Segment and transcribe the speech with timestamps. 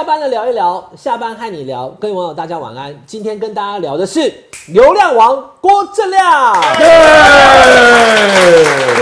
[0.00, 2.98] 下班了聊一聊，下班和你聊，各位网友大家晚安。
[3.04, 4.32] 今天跟大家聊的是
[4.68, 6.58] 流量王郭正亮，不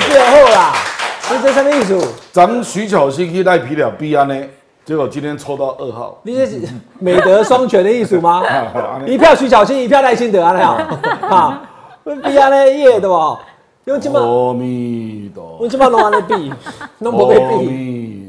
[0.01, 0.75] 最后啦，
[1.23, 1.97] 是这什么意思？
[2.33, 4.35] 咱们徐巧芯去赖皮了必安呢，
[4.85, 6.61] 结果今天抽到二号，你这是
[6.99, 8.43] 美德双全的艺术吗？
[9.07, 10.75] 一票徐小新，一票赖清德啊，那样
[11.31, 11.63] 啊，
[12.25, 13.39] 比安呢耶对吧？
[13.85, 16.53] 因为今嘛，阿弥陀我今嘛弄安尼比，
[16.99, 18.28] 弄不被阿比。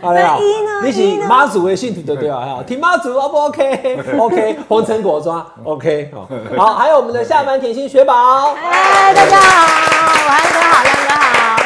[0.00, 2.40] 好嘞呀一呢，你是妈祖的信徒对不对啊？
[2.40, 6.26] 哈，听妈祖 O 不 OK？OK， 红尘果庄 OK 哦。
[6.56, 11.62] 好，还有我们的下班甜心雪宝，哎，大家好，晚安哥好，亮哥好。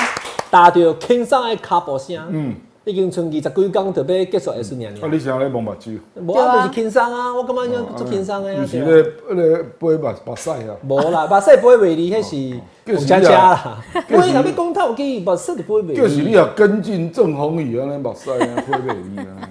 [0.50, 2.54] 大家都有轻松的卡波声，嗯，
[2.84, 5.12] 已经剩二十几工就别结束的是年啊，年。
[5.12, 5.98] 你想咧摸目睭？
[6.16, 8.66] 无啊，就是轻松啊，我感觉应该做轻松的呀你。
[8.66, 10.76] 是咧咧背目目屎啊？
[10.88, 13.84] 无啦，目屎不会袂离，迄是就是红佳佳啦。
[14.08, 16.32] 就是我若要讲透机，目屎就不会袂就是你离。
[16.32, 19.48] 也跟进郑红宇安尼目屎啊，杯袂离啊？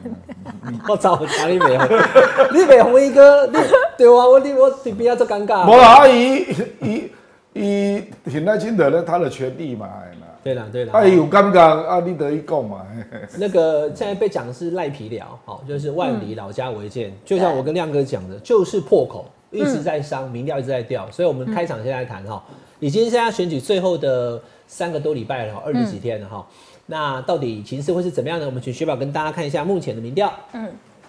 [0.90, 1.88] 我操，哪里袂红？
[2.54, 3.54] 你袂红一哥，你
[3.98, 5.66] 对啊，我你我这边要做尴尬。
[5.66, 6.46] 无啦，阿姨
[6.82, 7.10] 伊
[7.54, 10.94] 伊挺赖清德咧，他的权利嘛，哎呐对啦对啦。
[10.94, 12.86] 啊，伊有感觉啊，你得一讲嘛。
[13.38, 17.14] 那个现在被讲的是赖皮聊，好，就是万里老家为鉴。
[17.24, 22.44] 就像我跟亮哥讲的，就是破口一直在伤，民调一直在掉，所以我们开场现在谈哈，
[22.80, 26.46] 已经现在选举最后的三个多礼拜了，二十几天了哈。
[26.88, 28.46] 那到底情势会是怎么样呢？
[28.46, 30.34] 我们请雪宝跟大家看一下目前的民调。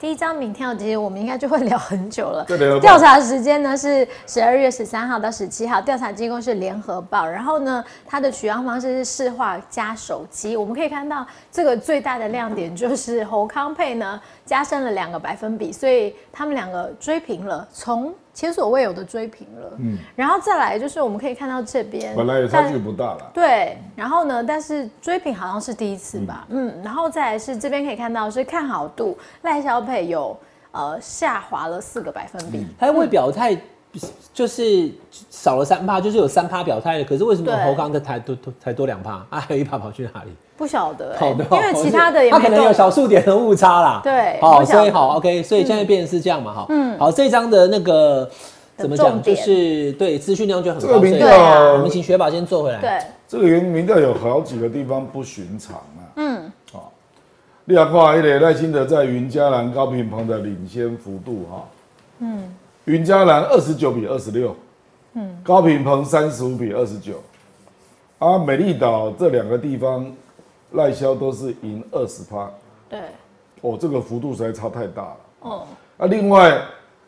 [0.03, 2.45] 第一张民调，其实我们应该就会聊很久了
[2.83, 7.25] 调查时间呢是十二月十三号到十七号，调查机构是联合报。
[7.25, 10.57] 然后呢，它的取样方式是市话加手机。
[10.57, 19.73] 我们可以看到，这个最大的亮点就是侯康配呢加深了两个百分比，所以他们两个追平了，从前所未有的追平了。
[19.79, 23.31] 嗯，然后再来就是我们可以看到这边本来也差距不大了。
[23.35, 30.37] 对，然后呢，但是追平好像是第一次吧，嗯，然后再来是这边可以看到是看好度，赖小佩有
[30.71, 33.57] 呃下滑了四个百分比，他未表态，
[34.33, 34.91] 就是
[35.31, 39.41] 少了三趴，就是有三趴表态的，可是为什么侯康的才多多才多两趴 啊？
[39.41, 40.31] 还有一趴跑去哪里？
[40.57, 44.01] 不晓得、好欸，的，因为其他的也他可能有小数点的误差啦。
[44.03, 48.31] 对好，所以好 OK，所以现在变成是这样嘛，哈，嗯，好，这张的那个
[48.77, 52.81] 怎么讲，就是对资讯量就很高，这个民对啊我们请雪宝先做回来。
[52.81, 56.01] 对，这个原民调有好几个地方不寻常啊。
[56.17, 56.93] 嗯好，
[57.65, 61.65] 你要看一个赖清德在云嘉南、高平鹏的领先幅度哈。
[62.21, 62.55] 嗯，
[62.85, 64.57] 云嘉南二十九比二十六，
[65.15, 67.23] 嗯，高平澎三十五比二十九，
[68.19, 70.11] 啊，美丽岛这两个地方
[70.73, 72.51] 赖萧都是赢二十趴，
[72.89, 72.99] 对，
[73.61, 75.17] 哦，这个幅度实在差太大了。
[75.43, 75.67] 哦，
[75.99, 76.61] 啊，另外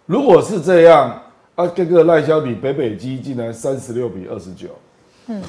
[0.07, 1.21] 如果是这样，
[1.57, 4.69] 啊，这个赖萧比北北基竟然三十六比二十九，
[5.27, 5.43] 嗯，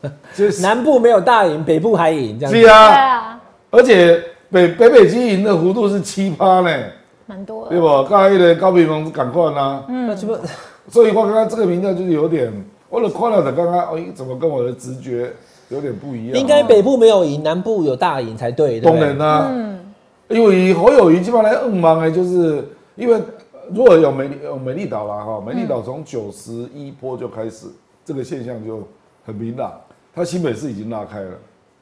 [0.34, 2.58] 这是南部没有大赢，北部还赢，这样子。
[2.58, 3.40] 对是啊，啊，
[3.70, 6.70] 而且北北北基赢的幅度是七趴呢，
[7.28, 7.86] 蛮多的，对不？
[8.08, 10.36] 刚才的高平澎赶快啦，那这不
[10.90, 12.50] 所以我刚刚这个评价就是有点，
[12.88, 15.30] 我的看了的刚刚，哎，怎么跟我的直觉
[15.68, 16.40] 有点不一样？
[16.40, 19.08] 应该北部没有赢，南部有大赢才对，对不对？
[19.08, 19.18] 当然？
[19.18, 19.78] 啦，
[20.28, 23.20] 因为侯友谊基本上来硬忙哎，就是因为
[23.70, 27.66] 如果有美丽有美丽岛啦哈，美丽岛从九十一波就开始，
[28.02, 28.82] 这个现象就
[29.26, 29.72] 很明朗，
[30.14, 31.30] 它新北市已经拉开了，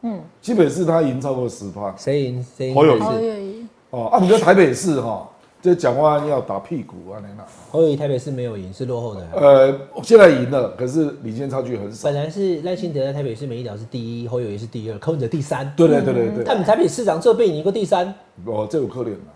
[0.03, 2.45] 嗯，新北市它赢超过十趴，谁赢？
[2.57, 2.75] 谁赢？
[2.75, 3.67] 侯友谊侯友宜。
[3.91, 5.29] 哦，啊，我们在台北市哈，
[5.67, 9.27] 这讲话要打屁股啊，那那，侯友宜台北市没有赢，是落后的。
[9.33, 12.15] 呃，现在赢了，可是领先差距很少本。
[12.15, 15.75] 来是赖清德在台北市美丽岛是第一，侯友宜是第二，柯文哲第三。
[15.77, 19.35] 对对对对对，他们台北市长这被赢过第三，哦，这有可怜啊，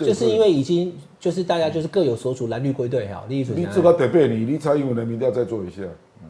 [0.00, 3.24] 就是因为已经就是大家就是各有所属，蓝绿归队哈。
[3.26, 5.80] 你这个得被你，你蔡英文的民调再做一下，
[6.22, 6.28] 嗯，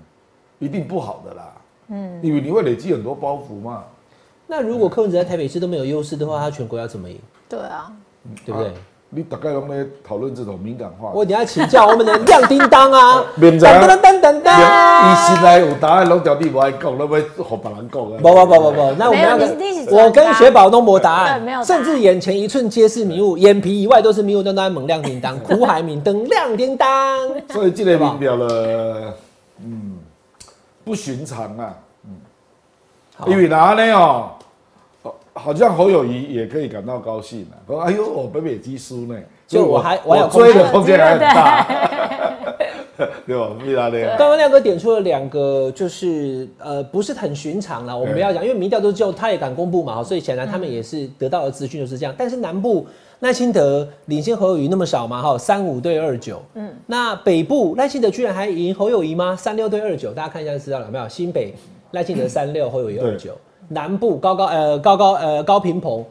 [0.61, 1.53] 一定不好的啦，
[1.89, 3.83] 嗯，因为你会累积很多包袱嘛，
[4.47, 7.19] 那如果柯文哲在台北市都没有优势的话，他全国要怎么赢？
[7.49, 7.93] 对啊，
[8.47, 8.72] 对不对？
[9.14, 11.10] 你大概拢在讨论这种敏感话。
[11.14, 14.50] 我等一下请教我们的亮叮当啊， 免知啊噔噔噔噔噔。
[15.04, 18.18] 伊心内有答案，拢条你不爱讲，那要和别人讲啊。
[18.21, 19.56] 不不不不不，那我们要跟
[19.91, 26.89] 我跟雪宝都没答案，对没有甚至眼前一寸皆是迷雾，眼皮以外都是迷雾，都在猛亮叮当，苦海明灯亮叮当。
[27.50, 29.15] 所以这个民调了，
[29.60, 29.97] 嗯，
[30.84, 31.74] 不寻常啊，
[33.16, 34.30] 好嗯，因为哪呢哦，哦
[35.34, 42.36] 好像侯友谊也可以感到高兴啊，说哎呦，我北北基输呢，就我还我还有追的空间空间还很大，
[43.27, 43.51] 对 吧？
[43.66, 44.16] 为啥呢？
[44.16, 52.15] 刚刚亮哥点出了两个，就是呃不是很寻常了，我们不要讲，因为民调都只有他也敢公布嘛，所以显然他们也是得到的资讯就是这样。
[52.16, 52.87] 但是南部
[53.21, 59.34] 赖清德领先侯友谊那么少嘛，哈，三五对二九，嗯，那北部赖清德居然还赢侯友谊吗？
[59.34, 61.09] 三六对二九，大家看一下就知道了有没有？
[61.09, 61.53] 新北
[61.91, 63.37] 赖清德三六， 侯友谊二九，
[63.69, 66.05] 南部高高呃高高呃高平鹏。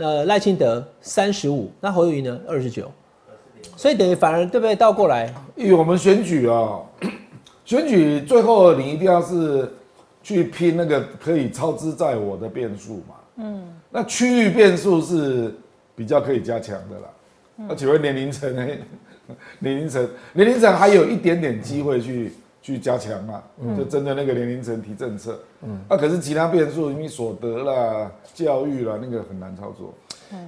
[0.00, 2.88] 呃赖清德三十五，那侯友宜呢二十九，
[3.76, 5.34] 所以等于反而对不对倒过来？
[5.56, 6.78] 因为我们选举啊，
[7.66, 9.68] 选举最后你一定要是
[10.22, 13.14] 去拼那个可以超支在我的变数嘛。
[13.38, 15.52] 嗯，那区域变数是
[15.96, 17.08] 比较可以加强的啦。
[17.68, 18.64] 那请问年龄层呢？
[19.58, 22.34] 年龄层年龄层还有一点点机会去
[22.74, 23.42] 去加强嘛？
[23.76, 25.38] 就针对那个年龄层提政策。
[25.62, 29.92] 嗯，啊可是其他变数，因为所得啦、教育啦，那个很难操作。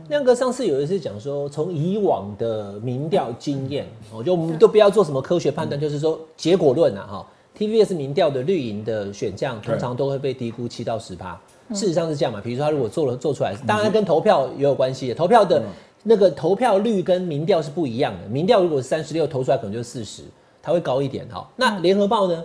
[0.09, 7.27] 亮哥上次有一次讲说，从以往的民调经验，哦，就我们都不要做什么科学判断，就是说结果论啊，哈
[7.59, 11.41] ，TVS 民调的绿营的选项通常都会被低估七到十趴，
[11.73, 12.43] 事实上是这样嘛？
[12.43, 15.63] 比如说他如果做了做出来，当然跟投票也有关系，投票的
[16.03, 20.25] 那个投票率跟民调是不一样的，民调如果是三十六投出来可能就四十，
[20.63, 21.49] 它会高一点哈。
[21.57, 22.43] 那联合报呢？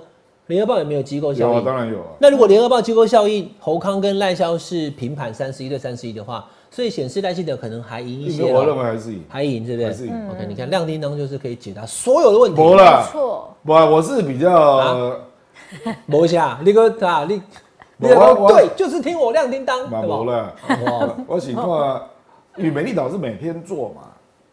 [0.47, 1.65] 联合报有没有机构效有啊，应？
[1.65, 2.05] 当然有啊。
[2.19, 9.87] 那如果联合报机构效应，侯康跟赖萧是平盘三十一对三十一的话，所以显示赖清德可能还赢一些我认咯，为还是赢，还赢，对不对？
[9.87, 10.29] 还是赢。
[10.29, 12.61] OK，你看亮叮当就是可以解答所有的问题。
[12.61, 15.15] 没了错，我我是比较、啊
[16.05, 17.41] 没下，你个啊，你
[17.97, 20.17] 你对，就是听我亮叮当，嘛对吧？
[20.19, 20.53] 无啦。
[20.67, 21.99] 哇，我喜欢，
[22.57, 24.03] 因为美丽岛是每天做嘛，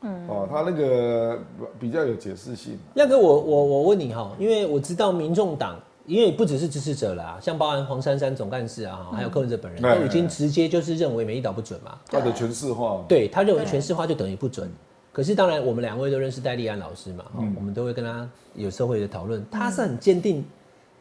[0.03, 1.39] 嗯，哦，他那个
[1.79, 2.79] 比较有解释性。
[2.95, 5.77] 亮哥，我我我问你哈，因为我知道民众党，
[6.07, 11.93] 因为不只是支持者啦，像包含黄珊珊总干事啊，还有柯文哲本人，嗯都已经直接就是认为美丽岛不准嘛。
[12.11, 14.71] 他的全市化，对他认为全市化就等于不准。
[15.13, 20.45] 可是当然，我们两位都认识戴立安老师嘛，哦我们都会跟他有时候会的讨论，他是很坚定，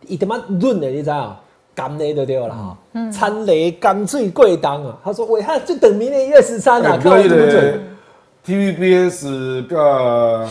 [0.07, 1.39] 一他妈论的，你知道？
[1.73, 2.77] 干雷都对了哈，
[3.09, 4.99] 参雷干脆贵当啊！
[5.05, 7.81] 他说：“喂，他就等明年一月十三啊，看我准不准。
[8.45, 10.49] TVBS 跟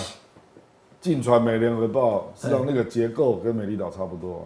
[1.01, 4.45] 进传媒联合报，实际上那个结构跟美丽岛差不多啊。”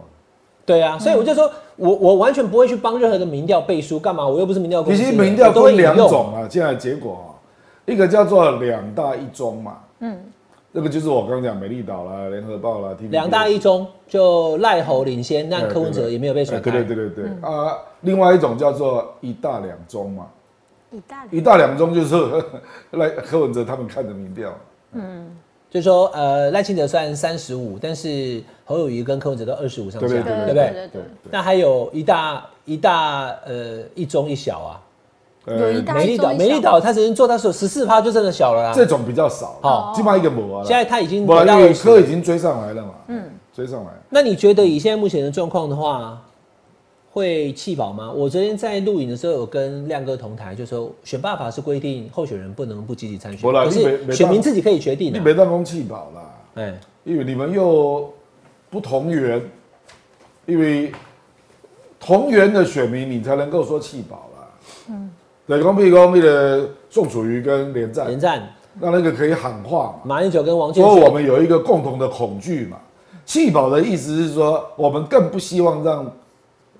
[0.65, 4.27] 对啊，所以我就说我我完全不会去帮任何的民调背书，干嘛？
[4.27, 4.97] 我又不是民调公司。
[4.97, 7.37] 其实民调分两种啊，现在结果啊，
[7.85, 10.17] 一个叫做两大一中嘛，嗯，
[10.73, 16.71] 这个就是我刚刚讲美丽岛啦、联合报啦、两大一中，就赖侯领先，但哎柯文哲也没有被甩哎开。
[16.71, 20.25] 对对对对对啊，另外一种叫做一大两中嘛，
[20.95, 22.15] 一大一大两中就是
[22.91, 24.53] 赖柯文哲他们看的民调，
[24.93, 25.35] 嗯。
[25.67, 30.53] 就说呃赖清德虽然三十五，但是侯友谊跟柯文哲都二十五上下，对对对不对？
[30.53, 34.79] 对对，那还有一大一大呃一中一小啊，
[35.43, 36.45] 呃有一大美丽岛一中一小。
[36.45, 38.71] 美丽岛他只能做到是有十四趴就真的小了啦。
[38.73, 39.91] 这种比较少，好。
[39.93, 42.07] 基本上一个模啊，现在他已经不回到因为柯已20。
[42.07, 46.21] 经追上来了嘛，嗯，追上来，那你觉得以现在目前的状况的话，
[47.15, 48.11] 会弃保吗？
[48.11, 58.13] 我昨天在录影的时候有跟亮哥同台，就说选罢法是规定候选人不能不积极参选，可是选民自己可以决定的、你没当公弃保啦，哎，因为你们又
[58.69, 59.41] 不同源，
[60.45, 60.91] 因为
[62.01, 64.49] 同源的选民你才能够说弃保啦，
[64.89, 65.09] 嗯，
[65.47, 70.01] 对，公譬如讲那个宋楚瑜跟连战连，战、那那个可以喊话嘛。
[70.03, 72.77] 马英九跟王建煊，说我们有一个共同的恐惧嘛。
[73.25, 76.11] 弃保的意思是说，我们更不希望让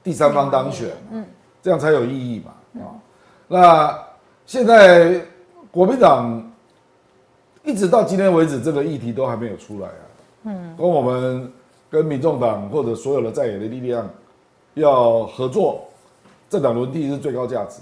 [0.05, 1.25] 第三方当选，嗯，
[1.63, 2.51] 这样才有意义嘛。
[2.79, 2.93] 啊、
[3.47, 3.99] 那
[4.45, 5.19] 现在
[5.71, 6.47] 国民党
[7.63, 10.05] 一直到今天为止，这个议题都还没有出来啊。
[10.43, 11.51] 嗯，跟我们
[11.89, 14.07] 跟民众党或者所有的在野的力量
[14.75, 15.81] 要合作，
[16.51, 17.81] 政党轮替是最高价值。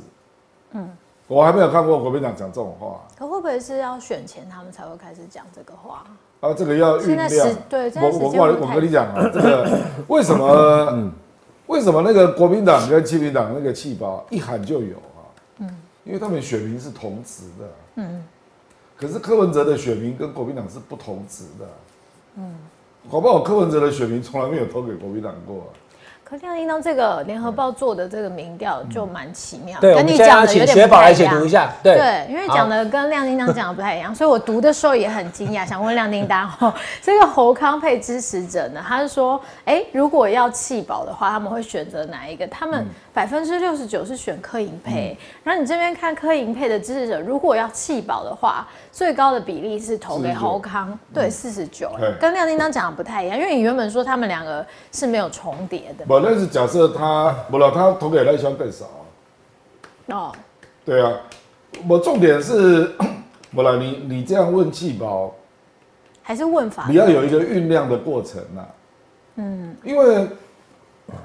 [0.71, 0.89] 嗯，
[1.27, 3.01] 我还没有看过国民党讲这种话。
[3.19, 6.05] 可会不会是要选前他们才会开始讲这个话？
[6.39, 7.53] 啊，这个要酝酿时。
[7.67, 9.77] 对我我我我跟你讲啊，这个
[10.07, 11.11] 为什么？
[11.67, 15.23] 为什么那个国民党跟亲民党那个气包一喊就有啊？
[15.59, 15.69] 嗯，
[16.03, 17.71] 因为他们选民是同值的。
[17.95, 18.23] 嗯，
[18.97, 21.67] 可是柯文哲的选民跟国民党是不同值的。
[22.35, 22.55] 嗯，
[23.11, 25.71] 搞不好柯文哲的选民从来没有投给国民党过、
[26.33, 31.31] 可亮叮当这个联合报做的这个民调就蛮奇妙，对，跟你讲的有点不太一样。
[31.31, 31.49] 解读一。
[31.49, 31.93] 下，对。
[31.95, 36.73] 对，因为讲的跟亮叮当讲的不太一样，所以我读的时候也很惊讶， 想问亮叮当哦，
[37.03, 42.47] 这个侯康配支持者呢，他是说，哎，如果要弃保的话，他们会选择哪一个？
[42.47, 56.05] 他们百分之六十九是选柯银配，然后你这边看柯银配的支持者，如果要弃保的话，最高的比例是投给侯康，对，四十九，跟亮叮当讲的不太一样，因为你原本说他们两个是没有重叠的。
[56.05, 59.01] 不，但是假设他不了，他投给赖香更少啊。
[60.07, 60.31] 哦，
[60.85, 61.11] 对啊，
[61.87, 62.91] 我重点是，
[63.53, 65.33] 不了，你你这样问气包，
[66.21, 68.65] 还是问法你要有一个酝酿的过程呐、
[69.35, 70.27] 嗯，因为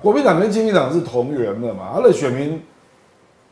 [0.03, 2.63] 国民党跟亲民党是同源的嘛，他的选民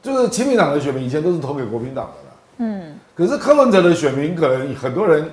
[0.02, 2.36] 就是亲民党的选民以前都是投给国民党的啦。
[2.58, 5.30] 嗯，可是柯文哲的选民可能很多人，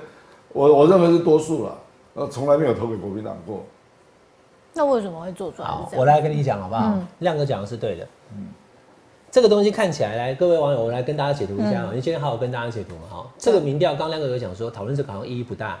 [0.52, 1.78] 我我认为是多数了，
[2.14, 3.64] 呃，从来没有投给国民党过。
[4.74, 6.94] 那为什么会做出来好，我来跟你讲好不好？
[7.20, 8.06] 亮哥讲的是对的。
[9.30, 11.90] 这个东西看起来，来各位网友，我来跟大家解读一下啊。
[11.92, 13.26] 你今天好好跟大家解读嘛哈。
[13.36, 15.78] 这个民调，刚刚亮哥有讲说，讨论这个好像意义不大，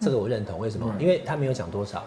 [0.00, 0.58] 这个我认同。
[0.58, 0.90] 为什么？
[0.98, 1.98] 因为他没有讲多少，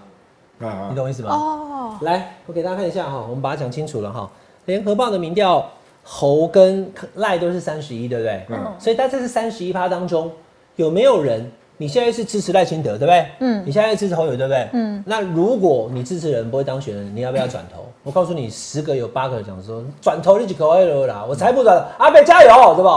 [0.60, 1.30] 啊你懂我意思吗？
[1.32, 4.28] 哦，来，我给大家看一下哈，我们把它讲清楚了哈。
[4.66, 5.70] 联合报的民调，
[6.04, 8.46] 侯跟赖都是三十一，对不对？
[8.50, 10.32] 嗯所以在这是三十一趴当中，
[10.78, 13.26] 有没有人你现在是支持赖清德，对不对？
[13.40, 13.64] 嗯。
[13.66, 14.68] 你现在支持侯友，对不对？
[14.74, 15.04] 嗯。
[15.06, 17.86] 那如果你支持人不会当选人，你要不要转头？
[18.04, 22.90] 我告诉你，十个有八个讲说转头你就可以了啦，我才不转，阿北加油，对不？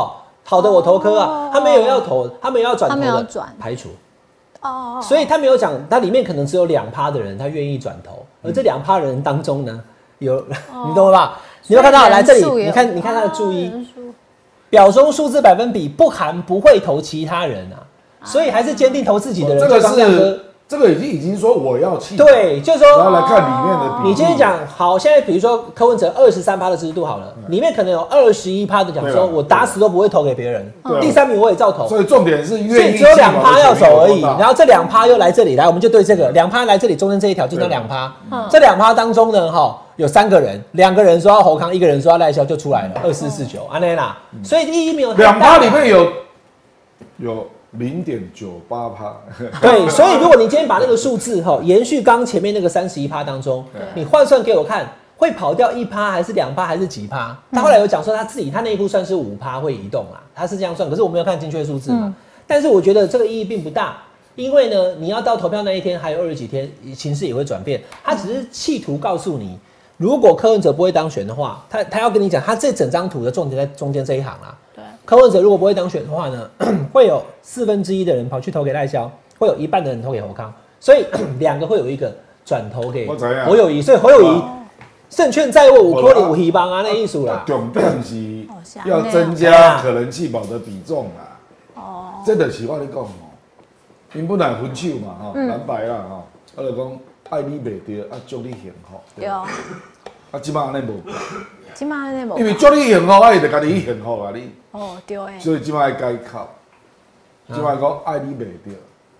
[0.42, 1.26] 好的，我投科啊。
[1.26, 3.90] 哦，他们有要投，他们有要转头的排除。
[4.62, 9.82] 哦，所以他没有讲，他里面可能只有两趴的人他愿意转头，而这两趴人当中呢，
[10.18, 10.38] 有
[10.86, 11.40] 你懂了吧？
[11.66, 12.08] 你有看到？
[12.08, 13.70] 来这里，你看你看他的注意，
[14.68, 17.78] 表中数字百分比不含不会投其他人啊，
[18.24, 19.62] 所以还是坚定投自己的人。
[19.62, 22.88] 哦这个是这个已经已经说我要弃，，对，就是说。
[22.90, 24.08] 然后来看里面的比例。
[24.10, 38.46] 你今天讲好，现在比如说柯文哲二十三趴的支持度好了，里面可能有二十一趴的讲说我打死都不会投给别人第三名我也照投，所以重点是所愿意以只有两趴要走而已，然后后这两趴又来这里来，我们就对这个两趴来这里中间这一条就叫对两趴嗯。
[38.48, 44.16] 这两趴当中呢，哈，有三个人，两个人说要侯康，一个人说要赖萧，就出来了二四四九，安内娜。
[44.44, 46.12] 所以第一名有两趴里面有
[47.16, 49.16] 有零点九八趴，
[49.60, 54.86] 对，所以如果你今天把那个数字哈延续刚前面那个三十一趴当中，你换算给我看，
[55.16, 57.36] 会跑掉一趴还是两趴还是几趴？
[57.52, 61.98] 他后来有讲说他自己他那一步算是五趴会移动啦，他是这样算，可是我没有看精确数字嘛。
[62.02, 62.14] 嗯
[62.52, 63.96] 但是我觉得这个意义并不大，
[64.34, 67.80] 因为呢，你要到投票那一天还有二十几天，形势也会转变。
[68.02, 69.56] 他只是企图告诉你，
[69.96, 74.52] 如果柯文哲不会当选的话，他他要跟你讲，他这整张图的重点在中间这一行啦。
[74.69, 74.69] 对，
[75.04, 76.50] 柯文哲如果不会当选的话呢，
[76.92, 81.04] 会有四分之一的人跑去投给赖萧，会有一半的人投给侯康，所以
[81.40, 82.14] 两个会有一个
[82.44, 84.56] 转投给侯友谊，所以侯友谊哦
[85.10, 87.42] 胜券在握，五颗零五希望啊那艺术啦。
[87.44, 88.46] 重点是
[88.84, 91.36] 要增加可能弃保的比重啦。
[91.74, 93.08] 哦，这就是我咧讲哦，
[94.14, 95.48] 因本来分手嘛吼，嗯。
[95.48, 96.22] 蓝白啦吼，
[96.54, 96.98] 我就讲
[97.30, 99.00] 爱你袂对，啊祝你幸福。
[99.16, 99.44] 对，啊
[100.40, 101.02] 即摆安尼无，
[101.74, 106.48] 起码因为祝你幸福，啊伊就家己幸福啊你，哦对诶，所以即摆改口，
[107.48, 108.76] 即摆讲爱你袂着，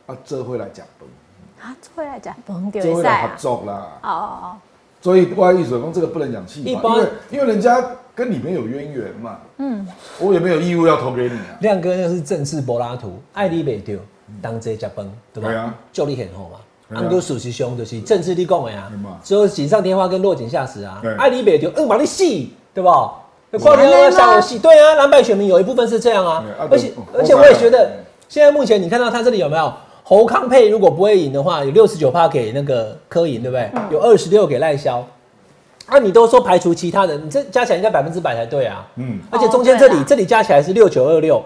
[0.06, 3.98] 啊做伙来食饭，啊，会来讲崩丢做伙来合作啦。
[4.02, 4.56] 哦哦哦。
[5.02, 6.96] 所以我的意思讲，这个不能讲弃保，一般。
[6.96, 7.82] 因为因为人家
[8.14, 9.86] 跟你没有渊源嘛，嗯，
[10.18, 11.56] 我也没有义务要投给你啊。
[11.60, 13.98] 亮哥那个是正式柏拉图，爱你袂丢，
[14.42, 15.48] 当这加崩，对吧？
[15.48, 15.74] 对啊？
[15.92, 16.58] 祝你很好嘛。
[16.90, 17.00] 对啊。
[17.00, 18.90] 安哥属实凶就是政治立讲的啊。
[19.24, 20.98] 只有锦上添花跟落井下石啊。
[21.00, 21.14] 对。
[21.16, 23.12] 爱你袂丢，嗯，把你戏，对吧？
[23.52, 26.44] 有是跨天要下游戏，对啊，蓝白选民有一部分是这样啊。
[26.70, 27.90] 而且而且我也觉得
[28.28, 29.72] 现在目前你看到他这里有没有？
[30.02, 33.70] 侯康配如果不会赢的话，有六十九趴给那个柯银，对不对？
[33.92, 35.06] 有二十六给赖萧。
[35.86, 38.84] 啊，你都说排除其他人，你这加起来应该百分之百才对啊。
[38.96, 41.40] 嗯，而且中间这里、这里加起来是六九二六，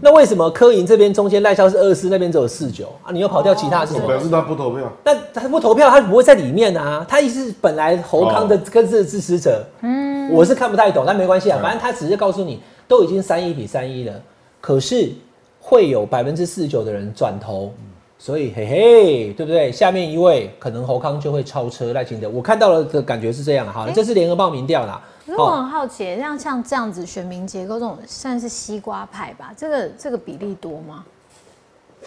[0.00, 3.12] 那为什么柯银这边中间赖萧是二四，那边只有四九啊？
[3.12, 4.06] 你又跑掉其他是什么？
[4.08, 4.92] 表示他不投票。
[5.04, 7.04] 那他不投票，他不会在里面啊。
[7.08, 14.14] 他意思是本来侯康的哦跟这个支持者，嗯，我是看不太懂，但没关系啊，反正他只是告诉你都已经三一比三一了，
[14.60, 15.12] 可是
[15.60, 17.72] 会有百分之四十九的人转投。
[18.18, 19.70] 所以嘿嘿，对不对？
[19.70, 23.72] 下面一位可能侯康就会超车赖清德，我看到了的感觉是这样的。
[23.72, 25.00] 好，这是联合报民调啦。
[25.24, 29.52] 可是我很好奇，像像这样子选民结构这种算是西瓜派吧？
[29.56, 31.04] 这个这个比例多吗？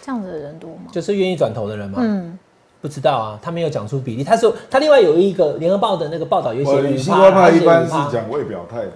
[0.02, 0.90] 这样子的人多吗？
[0.90, 1.98] 就是愿意转头的人吗。
[2.02, 2.38] 嗯，
[2.80, 4.24] 不知道啊，他没有讲出比例。
[4.24, 8.92] 他说他另外有一个联合报的那个报道有写西瓜派一般是他写5%讲未表态的啦，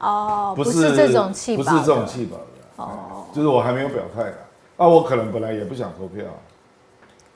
[0.00, 2.44] 哦，不是是这种气不，是这种气保的，
[2.76, 4.34] 哦就是我还没有表态的。
[4.76, 6.24] 啊，我可能本来也不想投票，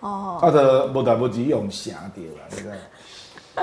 [0.02, 2.74] 哦，啊的无代无志用写掉啦，你知道？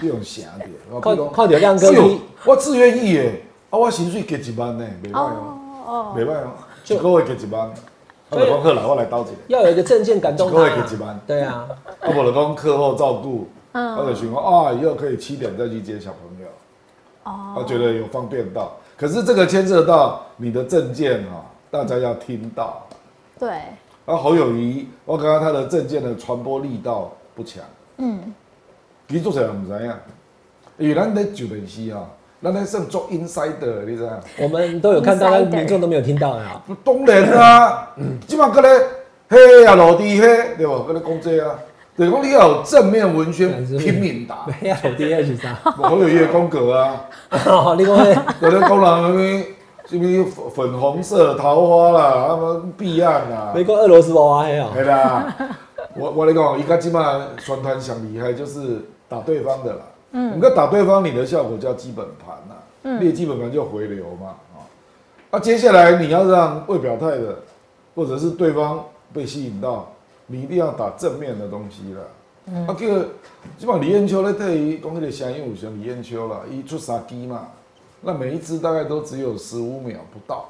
[0.02, 6.16] 用写掉，我靠讲靠点亮哥是哦你我自愿意诶，啊，我薪水加一万呢，袂歹哦，哦。
[6.16, 6.52] 袂歹哦，
[6.86, 7.72] 一个月加一万，
[8.30, 11.68] 我就讲好啦，我来斗一个，要有一个证件感动一个月他给几万对啊，
[12.00, 13.96] 啊，无就讲课后照顾，嗯。
[13.98, 16.48] 我就想讲啊，以后可以七点再去接小朋友，
[17.24, 18.78] 哦，我觉得有方便到。
[18.96, 22.86] 可是这个牵涉到你的证件啊，大家要听到。
[23.40, 23.50] 对，
[24.10, 27.64] 啊，侯友谊，我感觉他的证件的传播力道不强，
[27.98, 28.34] 嗯，
[29.08, 29.94] 其实做起来唔知影，
[30.80, 32.10] 因为咱咧就电视哈，
[32.42, 34.12] 咱咧算做 insider，你知影？
[34.40, 36.60] 我们都有看到但民众都没有听到啊。
[36.84, 37.88] 当然啊，
[38.26, 38.70] 即马搁咧
[39.30, 40.82] 嘿啊落地嘿，对无？
[40.86, 41.60] 搁咧讲这啊，
[41.96, 45.54] 就是讲你要有正面文宣拼命打， 没有第二是啥？
[45.78, 48.06] 侯友谊的风格啊，好，你讲那
[48.42, 49.46] 有咧讲人什
[49.98, 54.70] 么什么粉红色桃花啦，他们彼岸啦，美国俄罗斯娃娃黑啊。
[54.74, 54.80] 系。
[54.82, 55.36] 啦，
[55.96, 59.82] 我我来讲，伊家即马宣传想厉害就是打对方的啦，
[60.12, 64.62] 嗯，你看打对方，你的效果叫基本盘呐，嗯，列基本盘就回流嘛，啊，
[65.32, 67.40] 那接下来你要让未表态的，
[67.96, 69.92] 或者是对方被吸引到，
[70.28, 72.02] 你一定要打正面的东西了。
[72.46, 73.02] 嗯，啊，这个
[73.58, 77.48] 基本上李彦秋咧对于讲迄个声音有像李彦秋啦，一出三击嘛，
[78.02, 80.46] 那每一只大概都只有十五秒不到，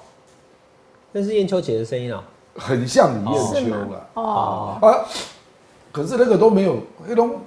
[1.11, 2.23] 那是燕秋姐的声音啊，
[2.55, 4.07] 很像李燕秋了。
[4.13, 5.05] 哦啊，
[5.91, 6.77] 可是那个都没有，
[7.07, 7.39] 那种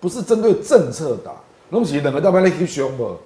[0.00, 1.32] 不是针对政策打，
[1.70, 3.16] 东西两个大班咧去凶不？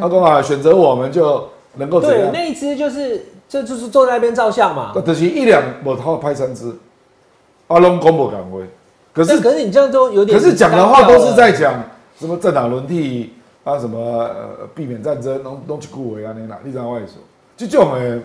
[0.00, 6.70] 他说啊，选择我们就能够对那一只就是这就是坐在那边照相嘛，那就是一两我他拍三只，
[7.68, 8.64] 阿龙公布岗位。
[9.14, 11.82] 可是可是你这样都有点，可是讲的话都是在讲
[12.18, 17.14] 什么政党轮替啊，什么呃避免战争，拢拢去顾维啊，你哪你怎外说？
[17.56, 18.20] 这种的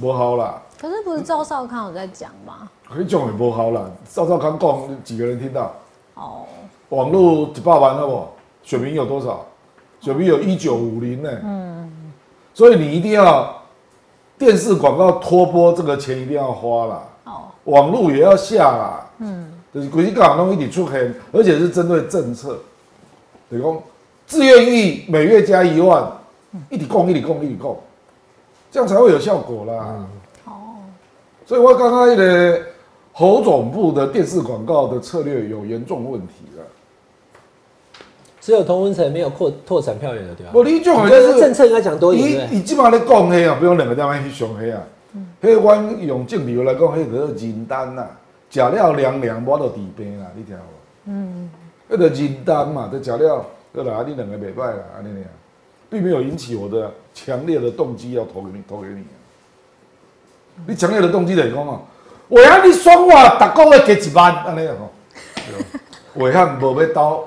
[0.00, 0.60] 不好啦。
[0.78, 2.68] 可是不是赵少康有在讲吗？
[2.94, 3.90] 这种也不好啦。
[4.10, 5.72] 赵少康讲几个人听到？
[6.14, 6.44] 哦。
[6.90, 8.26] 网络一百万了不？
[8.62, 9.46] 选民有多少？
[10.00, 11.30] 选民有一九五零呢。
[11.42, 12.12] 嗯。
[12.52, 13.62] 所以你一定要
[14.36, 17.02] 电视广告拖播这个钱一定要花啦。
[17.24, 17.32] 哦。
[17.64, 19.06] 网络也要下啦。
[19.18, 19.52] 嗯。
[19.72, 22.58] 就是国际港弄一点出黑，而且是针对政策，
[23.48, 23.78] 等于讲
[24.32, 26.10] 自愿意每月加一万，
[26.70, 27.78] 一点供一点供一点供，
[28.70, 30.06] 这样才会有效果啦。
[30.46, 30.80] 哦，
[31.44, 32.62] 所以我刚刚的
[33.12, 36.64] 侯总部的电视广告的策略有严重问题了。
[38.40, 40.52] 只有同温层没有扩拓展票源的，对吧？
[40.54, 42.48] 我你这种就是政策应该讲多一点。
[42.50, 44.80] 你你基本上在讲黑啊，不用两个地方去上黑啊。
[45.42, 48.06] 黑湾用正比来讲，黑个人单呐。
[48.48, 50.60] 食了凉凉，我就治病啦，你听无？
[51.04, 51.50] 嗯，
[51.90, 55.28] 迄个人单嘛，这食了，对啦，你两个袂歹啦，安尼样，
[55.88, 59.04] 并没有引起我的强烈的动机要投给你，投给你。
[60.66, 61.80] 你强烈的动机就是讲哦，
[62.28, 64.90] 我要你爽我，逐个月给一万，安尼样吼。
[66.16, 67.24] 伟汉无要刀，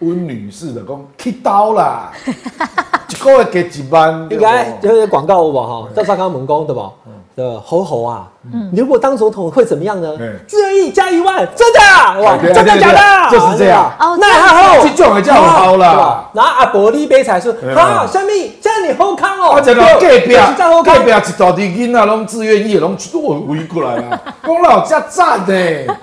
[0.00, 2.12] 温女士的讲去刀啦，
[3.08, 4.26] 一个月给一万。
[4.28, 5.88] 应该就是广告有无哈？
[5.94, 6.92] 赵少康问讲对不？
[7.36, 8.28] 的猴猴啊，
[8.70, 10.08] 你如果当总统会怎么样呢？
[10.46, 11.80] 自愿意加一万，真的
[12.22, 13.30] 哇，真的假的？
[13.30, 13.90] 就是这样。
[13.98, 16.30] 哦那还好，这种叫好啦。
[16.32, 19.54] 然后阿伯利杯才说，好，小米，这样你好康哦。
[19.56, 20.36] 我讲到隔壁，
[20.84, 23.18] 隔壁一大堆囡仔拢自愿意，拢都
[23.48, 24.20] 围过来啊。
[24.46, 25.96] 讲老家赞呢，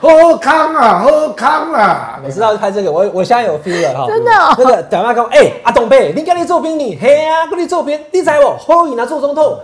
[0.00, 2.18] 好康啊，好康啊。
[2.24, 4.06] 你知道拍这个，我我现在有 feel 了哈。
[4.08, 4.30] 真的。
[4.56, 8.56] 那个打电话讲，哎，阿东贝，你跟你做兵，你嘿啊，跟你做兵，你知不？
[8.56, 9.58] 好以拿做总统。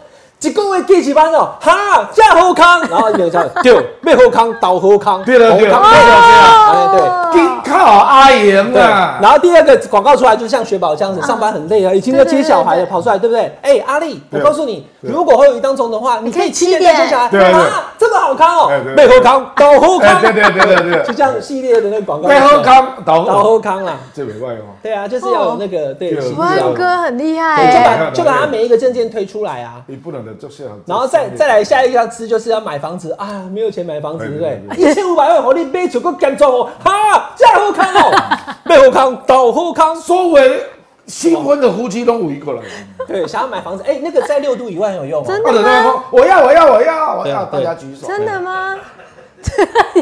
[0.49, 1.49] 一个月几几班哦？
[1.61, 9.19] 哈，加好康，然后就叫对，咩好康，倒好康，对了对了，对了这样，哎对，金靠阿言啊。
[9.23, 13.51] 然后第二个广告出来，就像雪宝这样子，上班很累啊，已经要接小孩了，跑出来，对不对？
[13.63, 24.75] 哎，阿丽，我告诉你，如果会有一当总的话，你可以七点接小孩，啊，这么好康哦，咩好康，倒好康，对对对对对，就这样系列的那个广告，咩好康，倒倒好康啦，这没外哦。
[24.83, 31.07] 对啊，就是要有那个对，万哥很厉害，就把就把他每一个证件推出来啊，你不能的就是，然后。
[31.07, 33.13] 再再来下一个要吃就是要买房子。
[33.13, 34.61] 啊，没有钱买房子，对不对？
[34.77, 38.11] 一千五百万，我你买就个干装哦，哈，这样好看哦，
[38.65, 40.65] 背后康，倒后康，所谓
[41.07, 42.63] 新婚的夫妻都围过来，
[43.07, 46.05] 对，想要买房子，哎，那个在六度以外很有用，真的吗？
[46.11, 48.77] 我要，我要，我要，我要，大家举手，真的吗？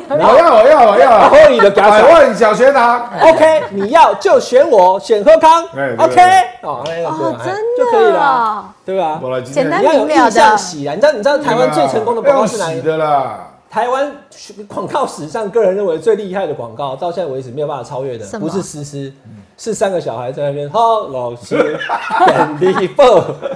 [0.08, 5.64] 我要我要我要，喝你的，百万小学堂，OK，你要就选我，选喝康
[5.98, 6.20] ，OK，
[6.62, 6.82] 哦，
[7.44, 7.62] 真的。
[7.78, 9.20] 就可以了，对吧？
[9.44, 13.48] 简单明了的，洗啊，你知道你知道台湾最成功的广告是哪里的啦？
[13.70, 14.12] 台湾
[14.68, 19.12] 广告史上，个人认为最厉害的广告，到现在为止没有办法超越的，不是思思，
[19.62, 20.68] 是三个小孩在那边。
[20.68, 21.78] 好，老师，
[22.58, 23.04] 便利报，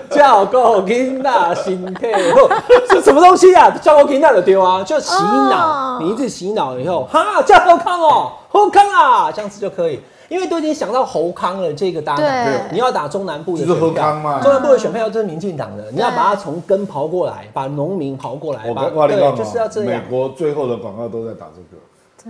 [0.09, 2.49] 教过囡仔心态好，
[2.95, 3.69] 是什么东西啊？
[3.83, 10.01] 教过囡仔就丢啊，就洗脑，你一直洗脑以后，哈，叫侯康哦，好康啊，这样子就可以。
[10.29, 12.25] 因为都已经想到侯康了这个搭档，
[12.71, 18.61] 你要打中南部的选票，中南部的选票就是民进党的，你要把它从根刨过来，把农民刨过来。
[18.71, 19.91] 我对，就是要这样。
[19.91, 21.83] 美国最后的广告都在打这个，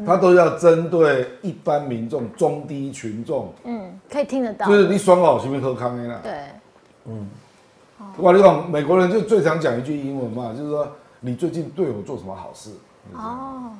[0.06, 3.52] 他都要针对一般民众、中低群众。
[3.64, 4.66] 嗯，可以听得到。
[4.66, 6.20] 就是你双哦，是不是喝康的啦？
[6.22, 6.32] 对，
[7.06, 7.28] 嗯。
[8.18, 10.86] 哇，你讲美国人就最常讲一句英文嘛，就是说
[11.20, 12.70] 你最近对我做什么好事？
[13.14, 13.70] 哦。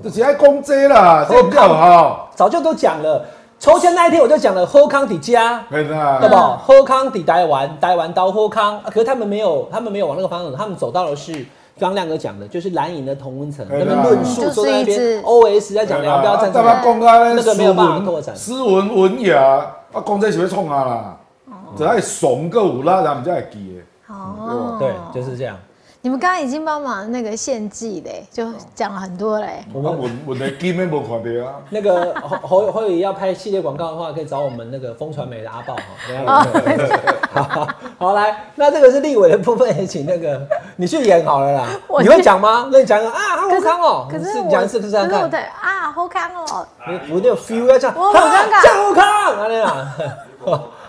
[0.00, 2.30] 就只爱攻击啦，这比较好。
[2.36, 3.26] 早就都讲了，
[3.58, 5.92] 抽签那一天我就讲了，喝康底家，对不？
[6.62, 8.80] 喝康底待完，待完刀喝康。
[8.84, 11.44] 可是他们没有，他们没有往那个方向，他们走到的是
[11.80, 21.16] 刚亮哥讲的，就是蓝营的同温层那边论述，说那边 O S 在讲两标战争，那个没有办法拓展，斯文文雅，啊，公鸡是会冲啊啦，
[21.74, 24.14] 只爱怂个五啦，他们才会记的。
[24.14, 25.56] 哦，对，就是这样。
[26.02, 29.62] 你们刚刚已经帮忙那个献祭嘞，就讲了很多嘞。
[29.70, 31.56] 我们我我的基本没看到啊。
[31.68, 36.46] 那个 侯侯侯宇要拍系列广告的话，可以找我们那个风传媒的阿豹哈。
[37.44, 40.40] 好，好来，那这个是立委的部分，也请那个
[40.76, 41.66] 你去演好了啦。
[42.00, 42.70] 你会讲吗？
[42.72, 44.08] 那你讲啊，侯康哦。
[44.10, 44.92] 可是讲是不是？
[45.06, 46.66] 可是我的啊，侯康哦。
[46.86, 49.04] 我我那个 feel 要讲，我好尴尬，叫侯康，
[49.38, 49.96] 阿丽啊。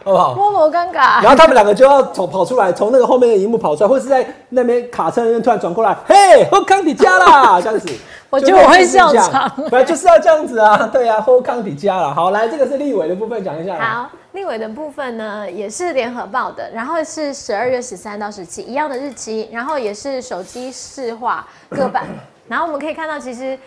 [0.03, 0.35] 好不好？
[0.35, 1.21] 我好尴尬。
[1.21, 7.89] 然后他们两个就要从跑出来，从那个后面的荧幕跑出来，或是在那边卡车那边突然转过来，嘿，喝康迪加啦， 这样子。
[8.29, 9.51] 我觉得我会笑场。
[9.69, 12.13] 本来就是要这样子啊，对啊，喝康迪加了。
[12.13, 13.77] 好，来，这个是立委的部分讲一下。
[13.77, 22.05] 好，立委的部分呢，也是联合报的，然后是十二月十三到十七一样的日期，然后也是手机市化各版。
[22.47, 23.57] 然后我们可以看到，其实。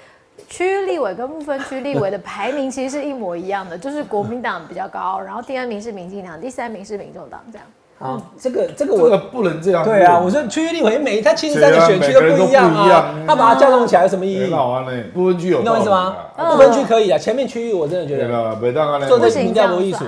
[0.48, 7.66] 区域立委跟不分区立委的排名其实是一模一样的， 就是国民党比较高，然后第二名是民进党，第三名是民众党这样。
[8.00, 9.84] 啊，这个这个我不能这样。
[9.84, 14.42] 对啊，我说区域立委每他七十三个选区都不一样啊，他把它架动起来有什么意义？
[14.42, 16.16] 很好啊，不分区有，你懂意思吗？
[16.36, 20.04] 不分区可以啊，前面区域我真的觉得做这民调不艺术。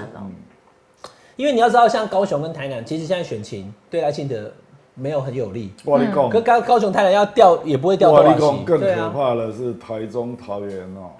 [1.36, 4.50] 因为你要知道，像高雄跟台南，其实现在选情对赖清德。
[4.98, 8.64] 没有很有利，我跟你讲，可高高雄、台南要掉也不会掉多少钱。
[8.64, 11.12] 更可怕的是台中、桃园哦。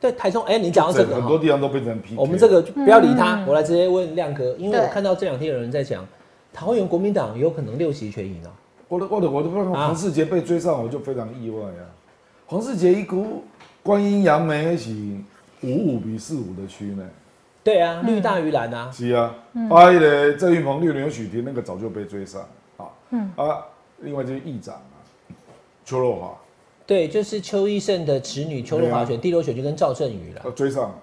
[0.00, 2.16] 对，台中，哎，你讲到这个，很多地方都变成 P。
[2.16, 6.04] 我们这个不要理他，我来直接问亮哥，因为我看到这两天有人在讲，
[6.50, 8.50] 桃园国民党有可能六席全赢啊。
[8.88, 11.84] 我的我的我的看黄世杰被追上，我就非常意外啊。
[12.46, 13.44] 黄世杰一股
[13.82, 14.90] 观音杨梅是
[15.62, 17.04] 五五比四五的区呢。
[17.62, 18.90] 对啊，绿大于蓝啊。
[18.90, 19.34] 是啊，
[19.70, 22.42] 啊，那个郑云鹏、六年许婷那个早就被追上。
[23.12, 23.30] 嗯。
[23.36, 23.64] 啊，
[24.00, 24.98] 另外就是议长啊，
[25.84, 26.36] 邱若华，
[26.86, 30.98] 对，就是邱医胜的侄女邱若华选第六选区跟赵振宇了，追上，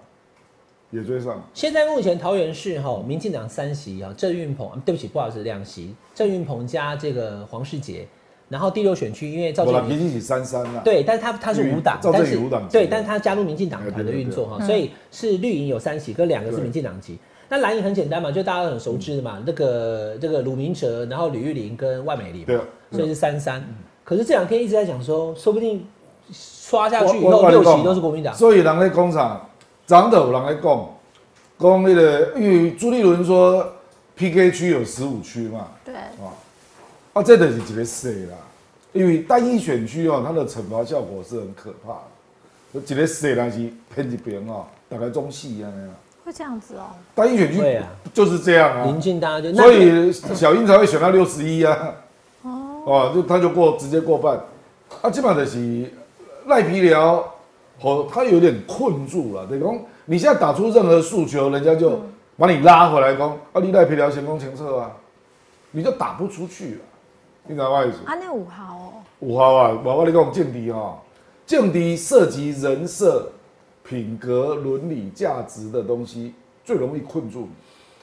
[0.91, 1.41] 也追上。
[1.53, 8.05] 现在目前桃园市哈，民进党三席啊，郑运鹏，对不起，不好意思，两席，郑运鹏加这个黄世杰，
[8.49, 17.17] 然后第六选区因为赵振宇，民进起三三了，对，但是他他是无党，赵振宇无党，对，但是他加入民进党团的运作哈，所以是绿营有三席，跟两个是民进党籍。
[17.49, 22.59] 那蓝营很简单嘛，就大家都很熟知的嘛，那个这个鲁明哲，然后吕玉玲跟万美玲，对，
[22.91, 23.63] 所以是三三。
[24.03, 25.85] 可是这两天一直在讲说，说不定
[26.31, 28.33] 刷下去以后六席都是国民党。
[28.35, 29.49] 所以人在工厂，
[29.87, 30.89] 长的有人在讲，
[31.59, 33.67] 讲那个，因为朱立伦说
[34.15, 36.33] PK 区有十五区嘛，对，啊，
[37.13, 38.37] 啊，这等是几个谁啦？
[38.93, 41.93] 因为单一选区哦，它的惩罚效果是很可怕
[42.73, 45.71] 的，一个谁人是偏一边哦，大概中戏一样
[46.31, 46.33] 的。
[46.39, 47.81] 这样子哦，单一选区
[48.13, 51.95] 就是这样啊，临近大家就所以小英才会选到六十一啊，
[52.43, 54.39] 哦，哦，就他就过直接过半，
[55.01, 55.91] 啊，基本上就是
[56.45, 57.23] 赖皮聊，
[57.81, 61.99] 哦，他有点困住了，等于你现在打出任何诉求，人家就
[62.37, 64.91] 把你拉回来，讲啊，你赖皮聊前攻前策啊，
[65.71, 66.81] 你就打不出去了，
[67.47, 67.97] 你知道吗意思？
[68.05, 70.93] 啊，那五号哦，五号啊，我我你讲劲敌啊，
[71.45, 73.31] 劲敌涉及人设。
[73.89, 77.49] 品格、伦理、价值的东西最容易困住你。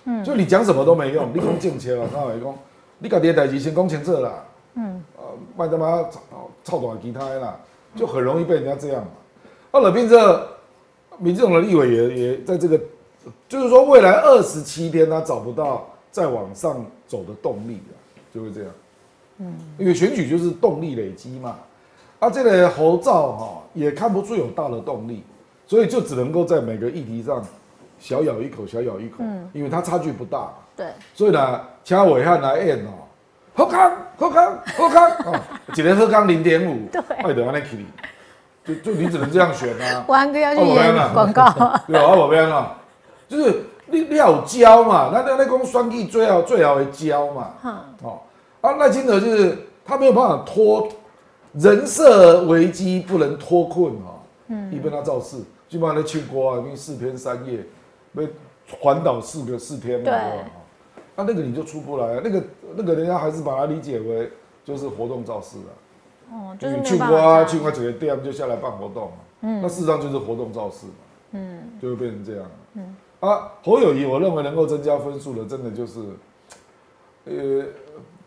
[0.07, 2.55] 嗯，就你讲什么都没用，你讲正确了，他会讲
[2.99, 4.45] 你家己的代志先讲清楚啦。
[4.75, 5.23] 嗯，呃，
[5.57, 6.21] 卖他妈操
[6.65, 7.61] 操短其他啦，
[7.95, 9.11] 就很容易被人家这样嘛。
[9.71, 10.49] 二了，变这
[11.19, 12.81] 民进党的立委也也在这个，
[13.49, 17.95] 就是说未来二十七天他找不到再往上走的动力了，
[18.35, 18.71] 就会这样。
[19.39, 21.57] 嗯，因为选举就是动力累积嘛。
[22.19, 25.23] 啊，这个侯兆哈也看不出有大的动力。
[25.67, 27.45] 所以就只能够在每个议题上
[27.99, 32.93] 小咬一口，小咬一口，嗯，因为它差距不大，对，所以呢，掐尾汉来演哦，
[33.55, 35.41] 喝康，喝康，喝康， 哦，
[35.73, 37.85] 只能喝康零点五，对，快点往那去，
[38.65, 41.51] 就就你只能这样选啊， 完哥要去演广告，
[41.89, 42.77] 对啊，我边啊，
[43.29, 48.21] 就是你你要胶嘛，那那那公双气最好最好的胶嘛，哈，哦，
[48.61, 50.87] 啊，赖清德就是他没有办法脱
[51.55, 55.39] 人设危机，不能脱困啊，嗯，一边他造势。
[55.69, 57.65] 基本上在庆国啊，因为四天三夜，
[58.15, 58.29] 被
[58.81, 60.13] 环岛四个四天嘛？
[61.17, 62.45] 那那个你就出不来，那个
[62.77, 64.31] 那个人家还是把它理解为
[64.65, 65.73] 就是活动造势啊。
[66.31, 70.93] 哦，就是庆国啊，庆国几个店就下来办活动嗯，那事实上就是活动造势嘛。
[71.33, 72.51] 嗯，就会变成这样。
[72.75, 76.01] 嗯，啊，侯友谊，我认为能够增加分数的，真的就是，
[77.25, 77.65] 呃，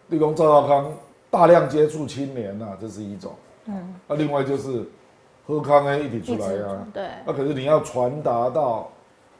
[0.09, 0.91] 立功赵少康
[1.29, 3.33] 大量接触青年呐，这是一种。
[3.65, 4.83] 嗯，那另外就是。
[5.49, 8.87] 喝康 A 一起出来呀，对，那可是你要传达到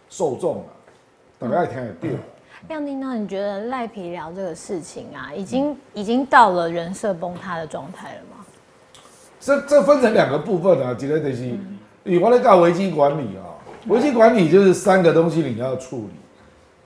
[0.10, 0.74] 受众啊，
[1.38, 2.17] 大家听也对。
[2.67, 3.15] 亮丁呢？
[3.15, 8.43] 你觉得赖皮聊这个事情啊，已经已经到了人设崩塌的状态了吗？
[9.39, 11.60] 这这分成两个部分啊，几个东西。
[12.04, 13.45] 你我来搞危机管理啊，
[13.88, 16.10] 危机管理就是三个东西你要处理。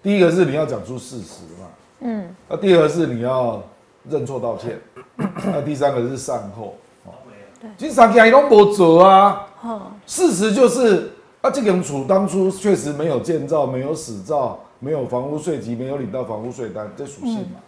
[0.01, 1.67] 第一个是你要讲出事实嘛，
[2.01, 3.63] 嗯，那第二个是你要
[4.09, 4.77] 认错道歉。
[5.15, 6.75] 那第三个是善后。
[7.78, 9.47] 其实三件都没做啊。
[10.06, 17.60] 事实就是啊，这个处当初确实没有建造，没有死造，没有房屋税及没有领到房屋税单，这属性嘛。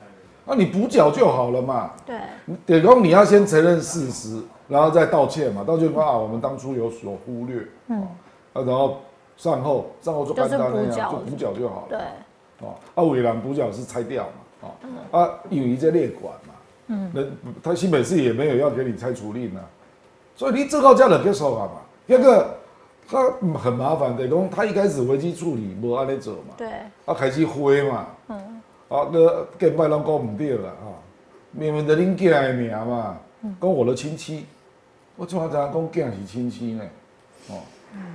[0.45, 1.91] 那你补缴就好了嘛。
[2.05, 2.17] 对。
[2.65, 5.63] 等于你要先承认事实，然后再道歉嘛。
[5.63, 7.65] 道歉说啊，我们当初有所忽略。
[7.87, 8.01] 嗯。
[8.53, 8.99] 啊，然后
[9.37, 11.97] 善后，善后就干单那样，就补缴就好了。
[11.97, 12.67] 对。
[12.67, 14.69] 哦，啊，伟兰补缴是拆掉嘛。
[15.11, 15.19] 哦。
[15.19, 16.53] 啊，有一些列管嘛。
[16.87, 17.11] 嗯。
[17.13, 17.21] 那
[17.63, 19.63] 他新北市也没有要给你拆除令啊。
[20.35, 21.81] 所以你这个叫了结束啊嘛。
[22.05, 22.57] 那个
[23.09, 23.23] 他
[23.59, 26.53] 很麻烦的，讲他一开始危机处理无安尼做嘛。
[26.57, 26.67] 对。
[27.05, 28.07] 啊，开始灰嘛。
[28.29, 28.61] 嗯。
[28.87, 29.19] 啊，那
[29.57, 30.93] 更拜拢讲唔对了啊！
[31.51, 33.17] 明明的恁囝的名嘛，
[33.61, 34.45] 讲我的亲戚，
[35.15, 36.83] 我怎么知讲囝是亲戚呢？
[37.49, 37.55] 哦，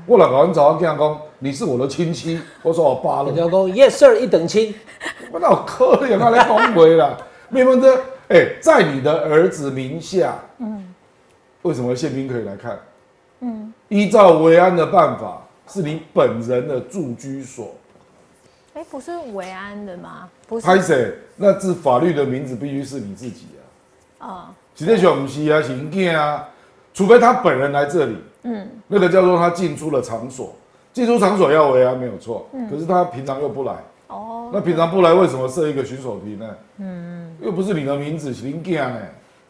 [0.07, 3.33] 我来搞阮查某囝讲你是我的亲戚，我说我爸了。
[3.33, 4.73] 人家讲 Yes sir 一等亲，
[5.33, 6.31] 我哪有可能啊？
[6.31, 7.17] 来讲话啦，
[7.49, 10.80] 明明的哎，在你的儿子名下，嗯，
[11.63, 12.79] 为什么宪兵可以来看？
[13.41, 17.75] 嗯，依照维安的办法，是你本人的住居所。
[18.75, 20.29] 哎，不是维安的吗？
[20.47, 20.67] 不是。
[20.67, 21.15] 拍谁？
[21.37, 23.47] 那字法律的名字必须是你自己
[24.21, 24.27] 啊。
[24.27, 24.55] 啊。
[24.77, 26.49] 实际上不是啊，是囝啊。
[26.93, 28.17] 除非他本人来这里。
[28.43, 28.69] 嗯。
[28.89, 30.55] 那个叫做他进出了场所，
[30.93, 32.47] 进出场所要维安没有错。
[32.53, 32.69] 嗯。
[32.71, 33.75] 可是他平常又不来。
[34.09, 34.51] 哦。
[34.53, 36.57] 那平常不来，为什么设一个巡守亭呢？
[36.77, 37.37] 嗯。
[37.41, 39.01] 又不是你的名字，是恁囝呢。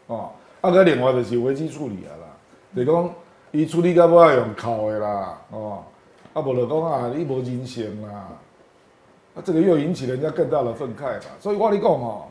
[0.07, 0.31] 哦。
[0.61, 2.27] 啊，个另外就是危机处理啊啦。
[2.75, 3.09] 就讲，
[3.51, 5.37] 伊处理到不要用靠的啦。
[5.51, 5.83] 哦。
[6.33, 8.13] 啊，无就讲啊，你无人性啦。
[9.35, 11.21] 啊这个又引起人家更大的愤慨啦？
[11.39, 12.23] 所以我跟你讲哦，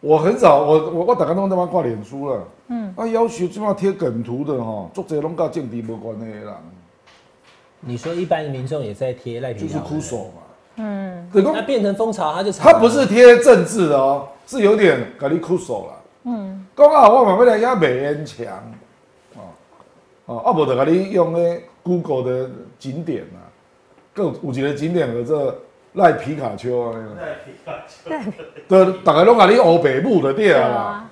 [0.00, 2.44] 我很少，我我我大概拢他妈挂脸书了。
[2.68, 6.46] 嗯，啊，要求起码贴梗图的吼，作者拢甲政治无关的人。
[7.80, 10.42] 你说一般的民众也在贴赖皮，就是哭手嘛。
[10.76, 15.95] 嗯，那变成风潮，他就他不是贴政治的哦，是有点搞你哭手了。
[16.26, 18.46] 嗯，刚好我嘛要来压美恩墙，
[19.34, 19.40] 哦。
[20.26, 23.40] 哦，啊不得甲你用那 Google 的景点啊，
[24.12, 25.58] 各五级的景点和这。
[25.96, 28.10] 赖皮卡丘啊，赖皮卡丘，
[28.68, 31.08] 对，大概拢甲你欧北部的店啊，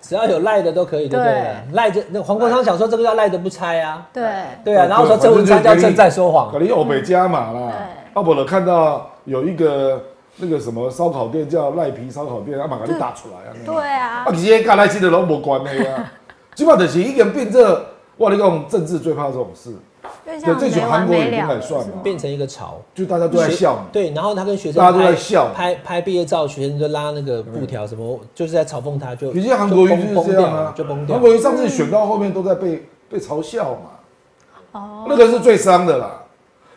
[0.00, 1.54] 只要有赖的都可以，对不对？
[1.72, 4.24] 赖着那黄国昌想说这个叫赖的不拆啊，对，
[4.64, 7.72] 对啊，然后说郑文灿叫正在说谎，可能欧北加码啦。
[8.14, 10.02] 阿伯了看到有一个
[10.36, 16.12] 那个什么烧烤店叫赖皮烧烤店，阿马给你打出来啊，对啊，啊，其实跟赖皮的拢无关系啊，
[16.54, 17.84] 基本就是一个变这，
[18.16, 19.74] 我你讲政治最怕这种事。
[20.22, 23.86] 对，这群韩国已经很算嘛，变成一个潮，就大家都在笑。
[23.90, 29.32] 对，然后他跟学生大家都在笑，拍拍毕业照，学生就拉那个布条，什么就是在嘲讽他，就。
[29.32, 31.16] 其实韩国瑜就是这样啊，就崩掉。
[31.16, 36.22] 韩国瑜上次选到后面都在被被嘲笑嘛，哦，那个是最伤的啦，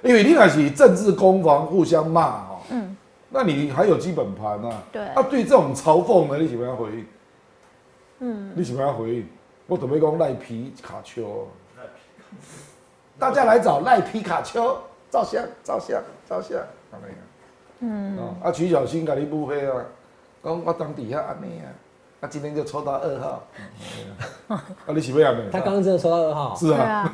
[0.04, 2.57] 因为你那是政治攻防互相骂哦，嗯，
[3.38, 7.06] 那你还有基本盘啊，对，那对这种嘲讽呢，你怎么样回应？
[8.18, 9.30] 嗯，你怎么样回应？
[9.68, 11.48] 我准备讲赖皮卡丘。
[13.20, 14.76] 大家来找赖皮卡丘。
[15.12, 16.60] 照相，照相，照相？
[17.82, 19.86] 嗯，啊，曲小新给你不黑啊，
[20.44, 21.70] 讲我当底下安尼啊，
[22.22, 23.44] 啊，今天就抽到二号，
[24.50, 25.48] 啊，你是不要没？
[25.52, 27.14] 他刚刚真的抽到二号，是啊，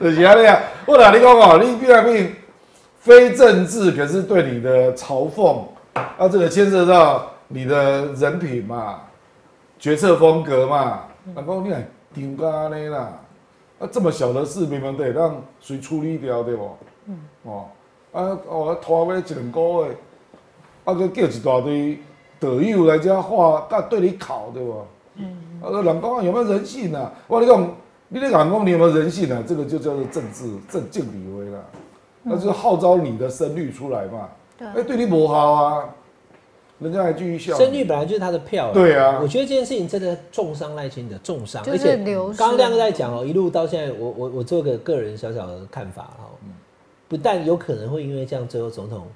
[0.00, 2.36] 就是安尼啊，我哪你讲哦，你毕竟
[3.02, 5.62] 非政治，可是对你的嘲讽，
[5.92, 9.00] 啊，这个牵涉到你的人品嘛，
[9.76, 11.02] 决策风格嘛，
[11.34, 11.84] 那讲你来
[12.14, 13.18] 丢个安尼啦。
[13.80, 16.76] 啊，这么小的事，明明得让谁处理掉，对不？
[17.06, 17.18] 嗯。
[17.42, 17.66] 哦，
[18.12, 19.96] 啊，哦，拖尾一两个月，
[20.84, 21.98] 啊，佮叫一大堆
[22.38, 24.86] 队友来遮画，甲对你考，对不？
[25.16, 25.60] 嗯。
[25.60, 27.12] 啊，人讲有没有人性啊？
[27.26, 27.68] 我你讲，
[28.06, 29.42] 你咧讲讲你有没有人性啊？
[29.44, 31.58] 这个就叫做政治政政理威啦，
[32.22, 34.28] 那就是号召你的声率出来嘛。
[34.58, 34.68] 对。
[34.68, 35.88] 哎，对你不好啊。
[36.78, 38.72] 人家还继续笑，声率本来就是他的票。
[38.72, 41.62] 对啊，我觉得这件事情真的重伤赖清德，重伤。
[41.70, 46.28] 而且刚刚亮哥在讲哦，一路到现在，我我我做个个人小小的看法哈，
[47.06, 49.06] 不但有可能会因为这样最后总统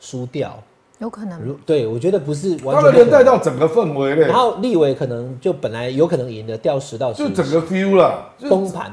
[0.00, 0.62] 输掉。
[0.98, 4.26] 有可能，对我觉得不是完全连带到整个氛围嘞。
[4.26, 8.92] 然后立委可能就本来有可能赢的掉十到十，就整个 feel 了，崩盘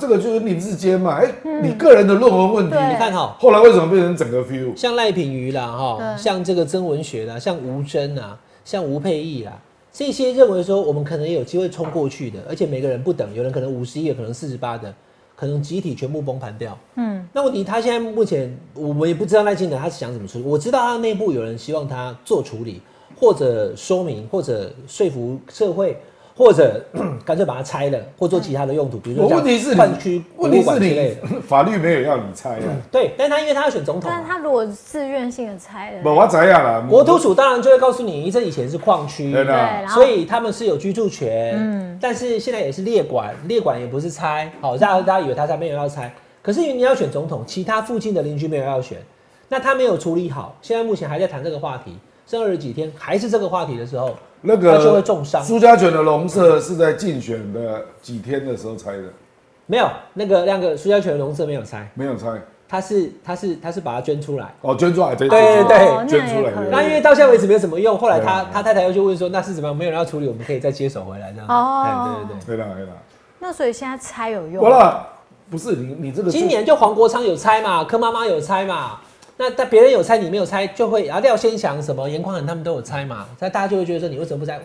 [0.00, 4.76] 这个就是你日间嘛，哎，你个人的论文问题，你看哈，后来为什么变成整个 view？
[4.76, 9.52] 像赖品瑜啦，哈，像这个曾文学啦，像吴峥啊，像吴佩义啦，
[9.92, 14.92] 这些认为说我们可能也有机会冲过去的，而且每个人不等，有人可能五十一，有可能四十八的。
[15.34, 16.78] 可能集体全部崩盘掉。
[16.94, 20.44] 嗯，那问题他现在目前我们也不知道赖清德他是想怎么处理。
[20.44, 22.80] 我知道他内部有人希望他做处理，
[23.18, 26.00] 或者说明，或者说服社会，
[26.34, 26.84] 或者
[27.24, 31.40] 干脆把它拆了，或做其他的用途，比如说我问题是你换区博物问题是馆之类的。
[31.42, 32.62] 法律没有要你拆啊。
[32.90, 36.86] 对，但是他因为他要选总统啊，但是他如果自愿性的拆不，了，我怎样了。
[36.88, 48.98] 国土署当然就会告诉你，这以前是矿区，对，的所以他们是有居住权，嗯，但是现在也是列管，列管也不是拆，好，大家大家以为他才没有要拆，可是因为你要选总统，其他附近的邻居没有要选，
[49.48, 55.42] 那他没有处理好，现在目前还在谈这个话题，剩二十几天还是这个话题的时候，那他就会个重伤。
[55.42, 59.04] 苏家权的龙舍是在竞选的几天的时候拆的，
[59.66, 62.28] 没有那个那个苏家泉农舍没有拆，没有拆。
[62.68, 64.54] 他是他是他是把它捐出来。
[64.62, 71.46] 哦，捐出来，对对捐出来那因为到现在为止没有什么用，后来他他太太又去问说那是怎么样，没有人要处理，我们可以再接手回来这样。
[71.48, 72.56] 哦哎对对对。
[72.56, 72.92] 对啦对啦。
[73.40, 74.70] 那所以现在拆有用吗？
[74.70, 75.06] 完了，
[75.50, 79.00] 不是你你这个今年就黄国昌有拆嘛，柯妈妈有拆嘛，
[79.42, 84.60] 那但别人有猜你没有猜，就会然后廖先祥什么严宽恒他们都有猜嘛，那大家就会觉得说你为什么不猜？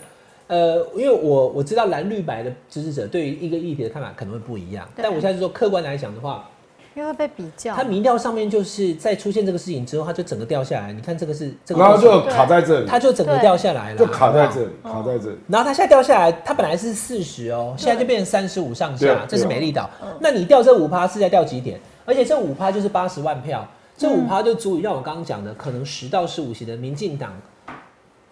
[0.46, 6.48] 呃，因为我我知道蓝绿白的支持者对于一个议题的看法可能会不一样，但我现在就说客观来讲的话，
[6.94, 7.84] 因为会被比较他。
[7.84, 10.94] 民调上面就是在出现这个事情之后，他就整个掉下来。
[10.94, 14.70] 你看这个是这个，然后就卡在这里，它就整个掉下来了，就卡在这里。
[14.84, 15.38] 卡在这里。
[15.48, 19.90] 然后他现在掉下来，它本来是四十哦，现在就变成三十五上下，这是美丽岛。
[20.20, 21.80] 那你掉这五趴是在掉几点？
[22.06, 27.33] 而且这五趴就是八十万票，这五趴就足以让我刚刚讲的可能十到十五席的民进党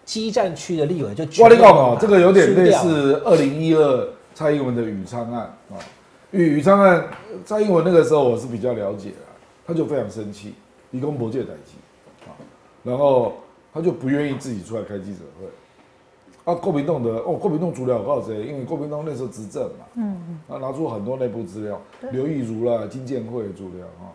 [0.04, 5.74] 基站区的立委就我跟你这个有点类似二零一二蔡英文的宇昌案啊。
[6.30, 7.04] 宇宇昌案，
[7.44, 9.30] 蔡英文那个时候我是比较了解啊，
[9.66, 10.54] 他就非常生气，
[10.90, 12.34] 离公博界逮鸡啊，
[12.82, 13.34] 然后
[13.72, 16.52] 他就不愿意自己出来开记者会。
[16.52, 18.44] 啊，国民党的哦，国民党资料告谁？
[18.44, 21.80] 因为国民党那时候执政嘛，嗯嗯，啊拿出很多内部资料，
[22.12, 24.12] 刘义儒啦、金建会的资料哈。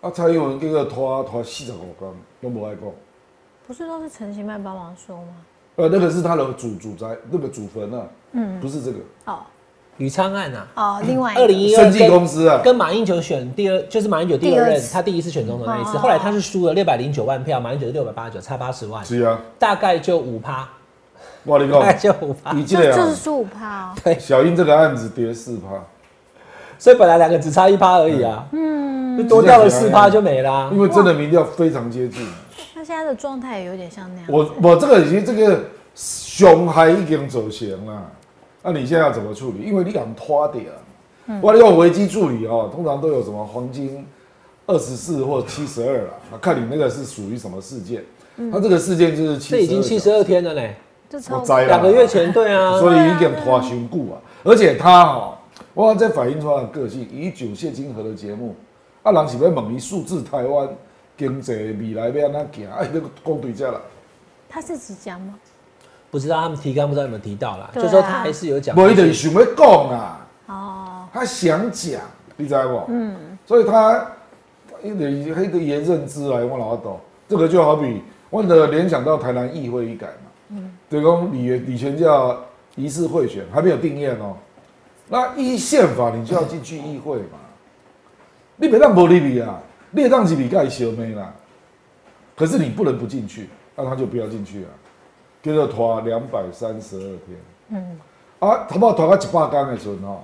[0.00, 2.10] 啊，蔡英文这个拖拖四十五天
[2.40, 2.84] 都无爱讲。
[3.66, 5.32] 不是都是陈其迈帮忙说吗？
[5.76, 8.98] 呃，那个是他的祖祖宅，那个祖坟啊，嗯，不是这个。
[9.26, 9.38] 哦。
[9.98, 16.00] 宇昌案啊，哦，另外二零一二生技公司啊，跟马英九选第二，就是马英九第二任，第二他第一次选总统那一次，哦。
[16.00, 20.66] 后来他是输了六百零九万票，马英九是六百八十九，差八十万，是啊，大概就五趴，
[21.44, 22.52] 我跟你大概，就五趴。
[22.52, 24.14] 你记得啊，就就是输五趴哦。
[24.18, 25.84] 小英这个案子跌四趴，
[26.78, 28.79] 所以本来两个只差一趴而已啊，嗯，
[29.16, 32.26] 就多掉了四趴就没啦、因为真的民调非常接近。
[32.74, 34.26] 那现在的状态也有点像那样。
[34.30, 38.10] 我我这个已经这个熊还已经走形了，
[38.62, 39.62] 那你现在要怎么处理？
[39.62, 40.62] 因为你敢拖掉，
[41.40, 44.06] 我用危机处理哦，通常都有什么黄金
[44.66, 48.02] 二十四或七十二啦，看你那个是属于什么事件。
[48.50, 50.62] 它这个事件就是七，这已经七十二天了呢，
[51.10, 55.34] 就超我栽了两个月前对啊，所以已经拖熊固啊，而且他哦，
[55.74, 58.54] 我这反映出他的个性，以九谢金河的节目，
[59.02, 60.68] 啊，人是要问伊数字台湾
[61.16, 63.80] 经济未来要安怎行， 哎，那个讲对这了，
[64.48, 65.34] 他是只讲吗？
[66.10, 67.86] 不知道他们提纲不知道有没有提到啦，对啊。
[67.86, 72.00] 就说他还是有讲，我一定想要讲啊，哦，他想讲，
[72.36, 72.84] 你知不？
[72.88, 74.06] 嗯，所以他
[74.82, 82.36] 一个黑的言认知来，我老懂，这个就好比我的联想到台南议会一改嘛，嗯，对讲李李全教
[82.74, 84.36] 疑似贿选还没有定验哦，
[85.08, 87.38] 那依宪法你就要进去议会嘛，
[88.60, 89.58] 你别让无利比啊，
[89.92, 91.32] 列当几比盖小妹啦，
[92.36, 94.70] 可是你不能不进去，那他就不要进去啊，
[95.42, 97.38] 叫做拖两百三十二天，
[97.70, 97.98] 嗯，
[98.38, 100.20] 啊，他把拖到一百天的时候哦，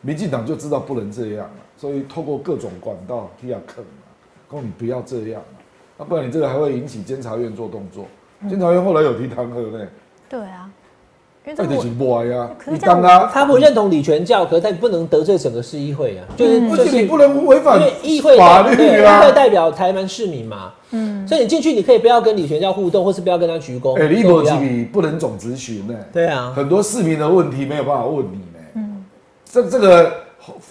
[0.00, 4.10] 民进党就知道不能这样了，所以透过各种管道替他坑啊，
[4.50, 5.62] 说你不要这样啊，
[5.98, 8.06] 那不然你这个还会引起监察院做动作，
[8.48, 9.86] 监察院后来有提弹劾呢，
[10.28, 10.68] 对啊，
[11.46, 13.26] 因为这个那就是歪呀，你可是这样当他。
[13.28, 19.32] 他不认同李全教，可是他不能得罪整个市议会啊，就是嗯就是你不能违反议会法律啊议会！
[19.32, 25.94] 代表台湾市民嘛，嗯，所以你进去你可以不要跟李全教互动，或是不要跟他鞠躬，哎，你都不要无几笔不能总咨询呢？
[26.12, 28.58] 对啊，很多市民的问题没有办法问你呢。
[28.74, 29.04] 嗯，
[29.48, 30.12] 这这个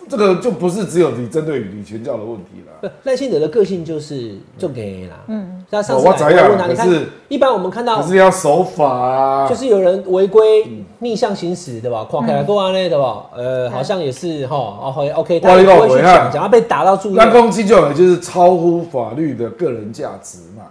[0.10, 2.90] 这个就不是只有你针对李全教的问题了。
[2.90, 9.50] 不赖清德的个性就是就给啦，嗯，他上次我问他，你看是一般我们看到可是要守法啊。
[9.50, 10.68] 就是有人违规
[11.00, 12.04] 逆向行驶，对吧？
[12.06, 13.26] 跨开来过安内，对吧？
[13.36, 20.64] 呃，好像也是哈，哦，OK OK，他不会去讲讲，讲他被打到住那院，攻击就有就是超乎法律的个人价值嘛。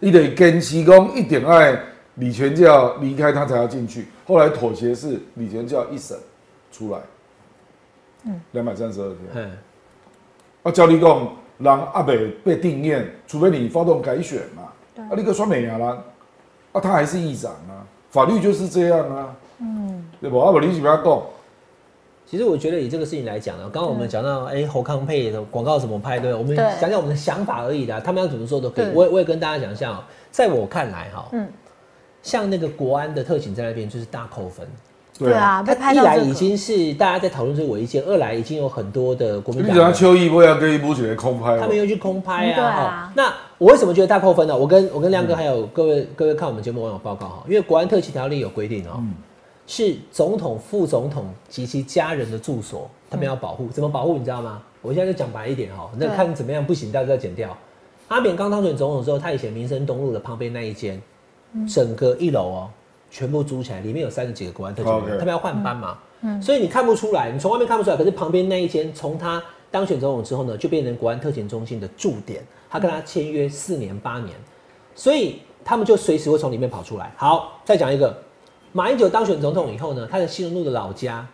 [0.00, 1.76] 你得跟其公一点爱
[2.14, 6.16] 李全教离开他才要进去，后来妥协是李全教一审
[6.70, 6.98] 出来，
[8.24, 9.18] 嗯，两百三十二天。
[9.34, 9.50] 嗯，
[10.64, 14.62] 啊，照你讲，人阿北被定验，除非你发动改选嘛。
[15.04, 16.02] 啊，你个选美亚啦，
[16.72, 19.36] 啊，他还是议长啊，法律就是这样啊。
[19.60, 20.38] 嗯，对不？
[20.38, 21.22] 阿北，你是不要讲，
[22.26, 26.34] 其实我觉得以这个事情来讲呢，刚刚我们讲到，哎，侯康配的广告怎么拍，对？
[26.34, 28.90] 我们讲讲我们的想法而已的，他们要怎么做都可以。
[28.92, 31.48] 我也我也跟大家讲一下哦，在我看来哈，嗯
[32.20, 34.66] 像那个国安的特警在那边就是大扣分，
[35.18, 36.32] 对啊，被他一来已。
[36.32, 43.12] 经是大家在讨论这个违建，二来已经有很多的国民党你讲邱毅不要跟一部起来空拍哦，他们又去空拍嗯对啊。
[43.16, 44.56] 那我为什么觉得大扣分呢？
[44.56, 49.02] 我跟我跟亮哥还有各位各位看我们节目网友报告哈，因为国安特区条例有规定哦，
[49.66, 53.68] 是总统、副总统及其家人的住所，他们要保护。
[53.68, 54.62] 怎么保护你知道吗？
[54.80, 57.56] 我现在就讲白一点哈，那看怎么样不行，大家再剪掉。
[58.06, 61.02] 阿扁刚当选总统之后，他以前民生东路的旁边那一间，
[61.68, 62.70] 整个一楼哦，
[63.10, 65.98] 全部租起来，里面有三十几个国安特勤人 OK 他们要换班嘛，
[66.40, 74.36] 所以你看不出来，你从外面看不出来，可是旁边那一间，从他当选总统之后呢，就变成国安特勤中心的驻点，他跟他签约四年八年，
[74.94, 77.12] 所以他们就随时会从里面跑出来。
[77.16, 78.16] 好，再讲一个，
[78.72, 81.26] 马英九当选总统以后呢，他的西隆路的老家，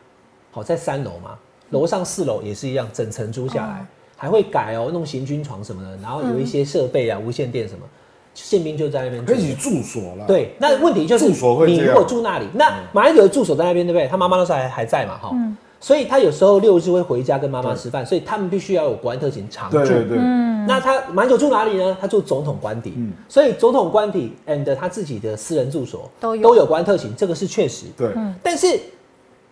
[0.50, 1.38] 好在三楼嘛，
[1.70, 7.86] 楼上四楼也是一样，整层租下来，还会改哦，弄行军床什么的，然后有一些设备啊，无线电什么，
[8.34, 9.38] 宪兵就在那边住可。
[9.38, 14.06] 以住所了。，对，那问题就是住所会你如果住那里，那马英九的住所在那边，对不对？
[14.08, 15.34] 他妈妈那时候还还在嘛，哈、
[15.80, 19.78] 所以他有时候六日会回家跟妈妈吃饭，所以他们必须要有国安特勤常住。
[19.78, 20.18] 对对对，
[20.66, 21.96] 那他马英九住哪里呢？
[22.00, 22.94] 他住总统官邸，
[23.28, 27.86] 所以总统官邸 and 他自己的私人住所都有都有国安特勤，这个是确实。
[27.96, 28.08] 对，
[28.42, 28.80] 但是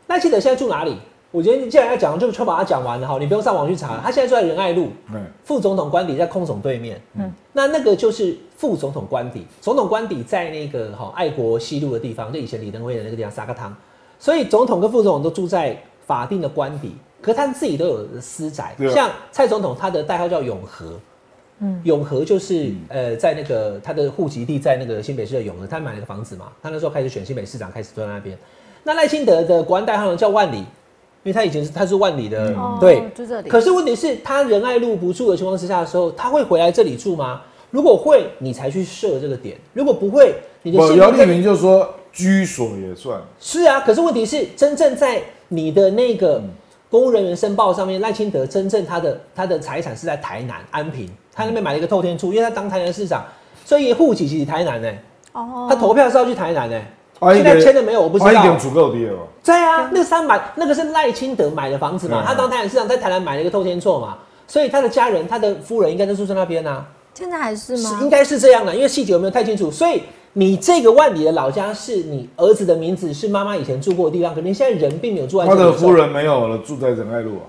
[0.09, 0.97] 赖清德现在住哪里？
[1.33, 3.99] 我觉得既然要讲，就就把它讲完了哈，你不用上网去查。
[4.05, 13.75] 他现在住在仁爱路，嗯，副总统官邸在空总对面，嗯，那那个就是副总统官邸，总统官邸在那个哈、爱国西路的地方，就以前李登辉的那个地方沙个汤，
[14.19, 15.77] 所以总统跟副总统都住在
[16.07, 18.77] 法定的官邸，可他们自己都有私宅。
[18.95, 21.01] 像蔡总统他的代号叫永和。
[21.65, 28.37] 嗯，永和就是、呃，在那个他的户籍地在那个新北市的永和，他买了个房子嘛，他那时候开始选新北市长，开始住在那边。
[28.83, 30.65] 那赖清德的国安代号呢叫万里，
[31.23, 33.49] 因为他以前是他是万里的，哦对，就这里。
[33.49, 37.43] 可是问题是，他仁爱路不住的情况之下的时候，他会回来这里住吗？
[37.71, 43.81] 如果会，你才去设这个点；如果不会，你的不，姚立宪兵跟明就说居所也算，是啊。
[43.81, 46.51] 可是问题是，真正在你的那个嗯。
[46.93, 53.25] 公务人员申报上面，赖清德真正他的他的财产是在台南安平，他那边买了一个透天处，因为他当台南市长，
[53.65, 54.93] 所以户籍其实台南呢、
[55.33, 55.67] 哦。
[55.71, 56.85] 他投票是要去台南呢、啊
[57.35, 58.03] 现在签的没有？
[58.03, 58.59] 我不知道啊一点。
[58.59, 59.19] 足够低了。
[59.45, 66.87] 对啊，那是他买，那个是赖清德买的房子嘛，嗯他当台南市长在台南买了一个透天厝嘛，所以他的家人、他的夫人应该都住在那边啊。
[67.15, 67.91] 现在还是吗？
[67.99, 70.03] 是应该是这样的，因为细节我没有太清楚，所以
[70.35, 75.59] 你这个万里的老家是你儿子的名字，是妈妈以前住过的地方，可能现在人并没有住在这里。
[75.59, 77.45] 他的夫，人没有了，住在仁爱路啊。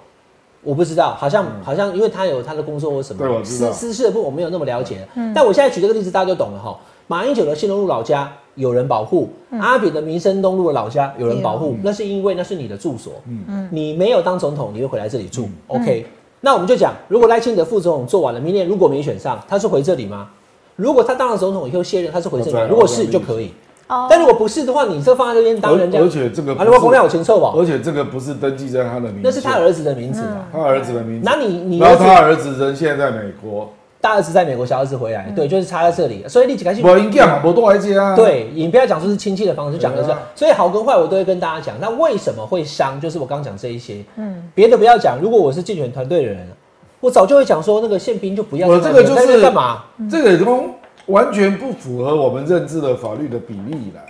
[0.64, 5.08] 我不知道，好像、好像因为他有他的工作或什么，对我知道私私事的部分我没有那么了解。
[5.16, 6.78] 嗯但我现在举这个例子，大家就懂了哈。
[7.08, 9.30] 马英九的新东路老家有人保护，
[9.60, 13.68] 阿扁的民生东路的老家有人保护，那是因为那是你的住所，嗯。
[13.72, 15.50] 你没有当总统，你会回来这里住。
[15.68, 16.06] OK，
[16.42, 20.30] 那我们就讲，如果赖清德副总统做完了，明年如果没选上，他是回这里吗？
[20.76, 23.52] 如果他当了总统以后卸任，他是回这里如果是就可以，
[23.88, 24.08] 哦。
[24.10, 30.48] 但如果不是的话，你这放在这边当人家，而而且这个不啊，如果是公料有钱受保，而且这个不是登记在他的名字，那是他儿子的名字啊。
[30.52, 31.30] 他儿子的名字。
[31.30, 33.72] 那你你然后他儿子人现在在美国，
[34.04, 36.28] 大儿子在美国，小儿子回来，对，就是差在这里。
[36.28, 41.78] 所以你几个我应该嘛，我都来家。，对，你不要讲说是亲戚的方式，讲的是所以好跟坏我都会跟大家讲。
[41.80, 43.00] 那为什么会伤？
[43.00, 45.18] 就是我刚讲这一些，嗯，别的不要讲。
[45.22, 46.46] 如果我是竞选团队的人，
[47.00, 49.86] 我早就会讲说，那个宪兵就不要我这个就是干嘛？
[50.12, 50.70] 这个东
[51.06, 54.02] 完全不符合我们认知的法律的比例啦。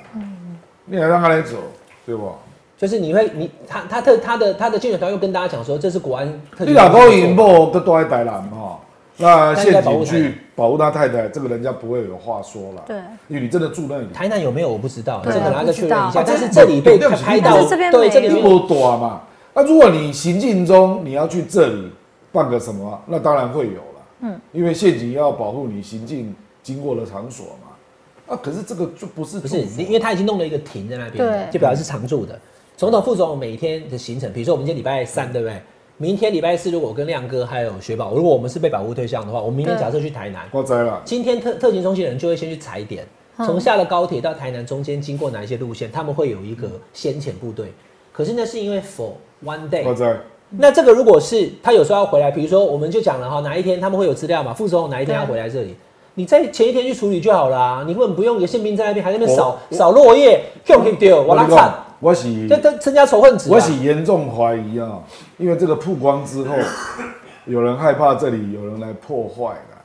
[0.86, 1.58] 你还让他来走，
[2.04, 2.32] 对不？
[2.76, 6.28] 就是你会你他他特他的他的竞选团又跟大家讲说，这是国安
[6.58, 8.80] 特你老公赢不都都在台南哈，
[9.18, 12.84] 那那应该县保护台警去保护他太太，这个人家不会有话说了。
[12.88, 12.98] 对，
[13.28, 16.24] 因为你真的住那里，台南有没有我不知道，这对可能要再确认一下。
[16.26, 19.22] 但是这里被拍到但是这边，没对这里面因为我短嘛。
[19.54, 21.92] 那如果你行进中你要去这里
[22.32, 24.06] 办个什么，那当然会有了。
[24.22, 28.34] 嗯，因为陷阱要保护你行进经过的场所嘛。
[28.34, 32.40] 啊，可是这个就不是不是因为他已经弄了一个亭在那边，对就表示是常住的。
[32.76, 35.62] 总统、副总统每天的行程，比如说我们今天礼拜三，对不对？
[35.98, 41.02] 明天礼拜四，如果我跟亮哥还有雪宝，如果我们是被保护对象的话，我们明天假设去台南，我知了。
[41.06, 43.06] 今天特特勤中心的人就会先去踩点，
[43.38, 47.68] 嗯从下了高铁到台南中间经过哪一些路线，他们会有一个先遣部队。
[48.12, 49.12] 可是那是因为 for
[49.46, 50.20] one day，我知。
[50.50, 54.54] 那这个如果是他有时候要回来，比如说我们就讲了哈，哪一天他们会有资料嘛？
[54.54, 55.76] 副总统哪一天要回来这里？
[56.16, 61.74] 你在前一天去处理就好啦，你根本不用有宪兵在那边还在那边扫我扫落叶，丢丢丢，我拉惨，
[62.04, 63.54] 我是这这增加仇恨值啊。
[63.54, 65.02] 我是严重怀疑啊，
[65.38, 66.54] 因为这个曝光之后，
[67.48, 69.82] 有人害怕这里有人来破坏啦，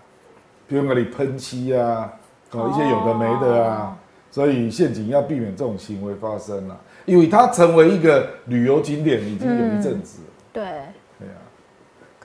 [0.66, 2.12] 比如那里喷漆啊，
[2.50, 3.96] 搞一些有的没的啊，
[4.32, 6.76] 所以陷阱要避免这种行为发生啦。
[7.06, 10.64] 因为它成为一个旅游景点已经有一阵子了，对。
[11.20, 11.38] 对啊，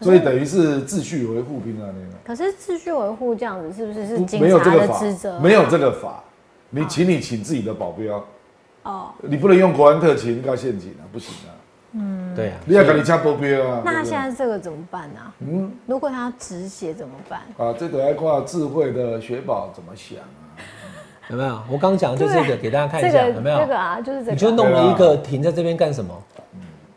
[0.02, 2.18] 所以等于是秩序维护平常那个。
[2.26, 6.24] 可是秩序维护这样子，是不是是警没有这察个法的职责？，没有这个法，
[6.72, 8.24] 你请你请自己的保镖，
[8.84, 11.52] 哦，你不能用国安特勤告陷阱啊，不行啊！
[11.96, 13.82] 嗯对啊，你要赶你加保镖啊！
[13.86, 15.20] 那现在这个怎么办呢？
[15.40, 17.42] 嗯，如果他要止血怎么办？
[17.58, 20.58] 啊，这个要挂智慧的雪宝怎么想啊？
[21.30, 21.60] 有没有？
[21.72, 23.60] 我刚讲的就这个，给大家看一这下，个有没有？
[23.60, 26.14] 这个啊，就是这个你就，弄了一个停在这边干什么？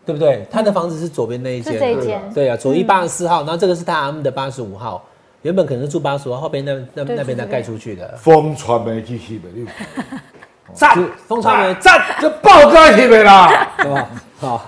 [0.06, 0.46] 对不对？
[0.50, 5.04] 他的房子是左边那一是间，这一间，对啊，左一八十四号，然后这个是他们的八十五号，
[5.42, 8.16] 原本可能是住八十五号，后边那那那边再是这边盖出去的。
[8.16, 9.66] 风传媒去翕的，你
[10.76, 10.94] 赞，
[11.26, 13.68] 风传媒赞，就爆肝翕的啦！
[13.78, 14.08] 好不好？
[14.38, 14.64] 好，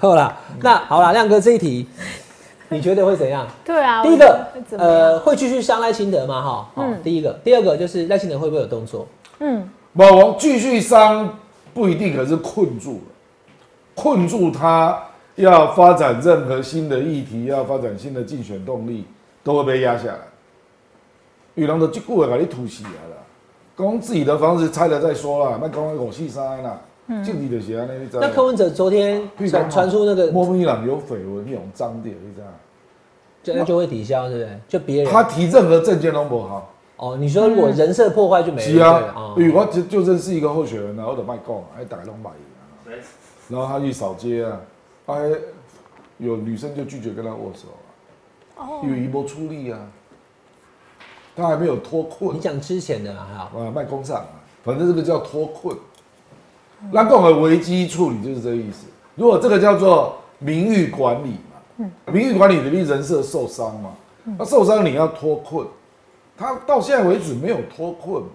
[0.00, 1.86] 好了，那好了，亮哥这一题，
[2.68, 3.46] 你觉得会怎样？
[3.64, 4.02] 对啊。
[4.02, 4.46] 第一个
[4.76, 6.42] 呃，会继续伤赖清德吗？
[6.42, 9.06] 哈，嗯，第一个，第二个就是赖清德会不会有动作？
[9.38, 11.38] 嗯，马王继续伤
[11.72, 13.54] 不一定，可是困住了，
[13.94, 15.00] 困住他
[15.36, 19.06] 要发展任何新的议题，要发展新的竞选动力，
[19.44, 20.18] 都会被压下来。
[21.54, 23.16] 有人都这句话把你吐死啊啦！
[23.76, 26.80] 讲自己的房子拆了再说啦，那讲口气塞啦，
[27.24, 28.28] 就你就是安尼，你知道吗？
[28.28, 32.52] 那柯文哲昨天传传出那个，莫名朗有绯闻，那种脏点，你知道吗？
[33.42, 34.58] 就那就会抵消，对不对？
[34.68, 35.12] 就别人。
[35.12, 36.72] 他提任何证件都不好。
[36.96, 39.34] 哦，你说如果人设破坏就没了，是啊。
[39.36, 42.94] 如果就就认识一个候选人啊，我就卖讲，还打龙买啊，
[43.48, 44.60] 然后他去扫街啊，
[45.06, 45.28] 还，
[46.18, 47.68] 有女生就拒绝跟他握手
[48.56, 48.80] 啊，哦。
[48.84, 49.80] 因为一波出力啊，
[51.34, 52.36] 他还没有脱困。
[52.36, 55.76] 你，讲之前的啦，哈，啊，卖工厂啊，反正这个叫脱困。
[56.90, 58.86] 那共和危机处理就是这个意思。
[59.14, 61.36] 如果这个叫做名誉管理
[61.78, 63.90] 嘛，名誉管理的你人设受伤嘛，
[64.36, 65.66] 那受伤你要脱困，
[66.36, 68.30] 他到现在为止没有脱困嘛，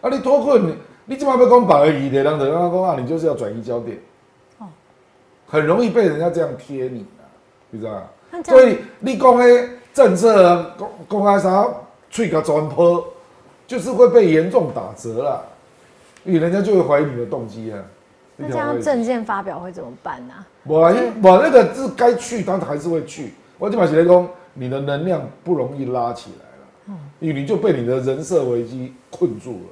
[0.00, 0.74] 啊，你脱困你
[1.04, 3.98] 你起码要讲白而已的，让人家讲啊，你就是要转移焦点，
[5.46, 7.22] 很容易被人家这样贴你啊，
[7.70, 8.02] 你知道吗？
[8.44, 11.68] 所以你讲的政策啊，公公开啥
[12.12, 13.04] 吹个转坡，
[13.66, 15.44] 就是会被严重打折了，
[16.24, 17.82] 因为人家就会怀疑你的动机啊。
[18.36, 20.34] 那这样证件发表会怎么办呢？
[20.64, 20.80] 我
[21.22, 23.32] 我那个是该去，他还是会去。
[23.58, 26.44] 我就把写来讲，你的能量不容易拉起来
[26.94, 29.68] 了，因为你就被你的人设危机困住了。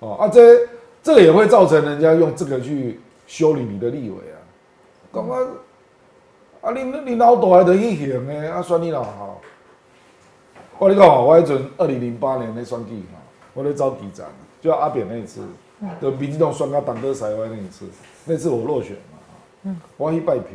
[0.00, 0.58] 哦啊，这
[1.02, 4.36] 这个也会造成人家用这个去修理你的立委啊。
[5.12, 5.40] 刚刚，
[6.62, 9.40] 啊你你老大还得去行的，啊算你老好。
[10.82, 13.22] 我跟你讲哦，我迄阵二零零八年那选举哈，
[13.54, 14.26] 我在招议长，
[14.60, 15.40] 就阿扁那一次，
[16.00, 17.86] 就民进党选到党歌台湾那一次，
[18.24, 18.96] 那次我落选
[19.62, 20.48] 嘛，我去拜票，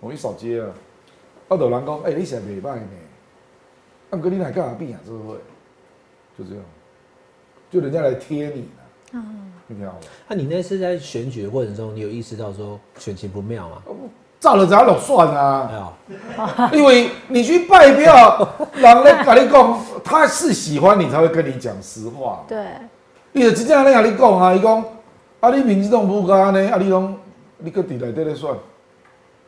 [0.00, 0.68] 我去扫街啊，
[1.48, 2.86] 啊，有人讲，哎、你现在袂歹呢，
[4.10, 5.00] 啊，不过你来干嘛变啊？
[5.02, 5.36] 这个会，
[6.36, 6.62] 就这样，
[7.70, 8.68] 就人家来贴你
[9.14, 9.24] 啊，
[9.66, 9.98] 你听好吗？
[10.28, 13.82] 那你那次在选举的过程中，你有意识到说选情不妙吗？
[14.40, 15.92] 照了咱落算啊。
[16.72, 22.44] 因为你去拜票， 人咧跟你讲，他是喜欢你才会跟你讲实话。
[22.48, 22.58] 对，
[23.32, 24.84] 伊就真正咧跟你讲啊，伊讲
[25.38, 27.16] 啊，你民进党不安尼，啊，你讲
[27.58, 28.52] 你搁伫内底咧算，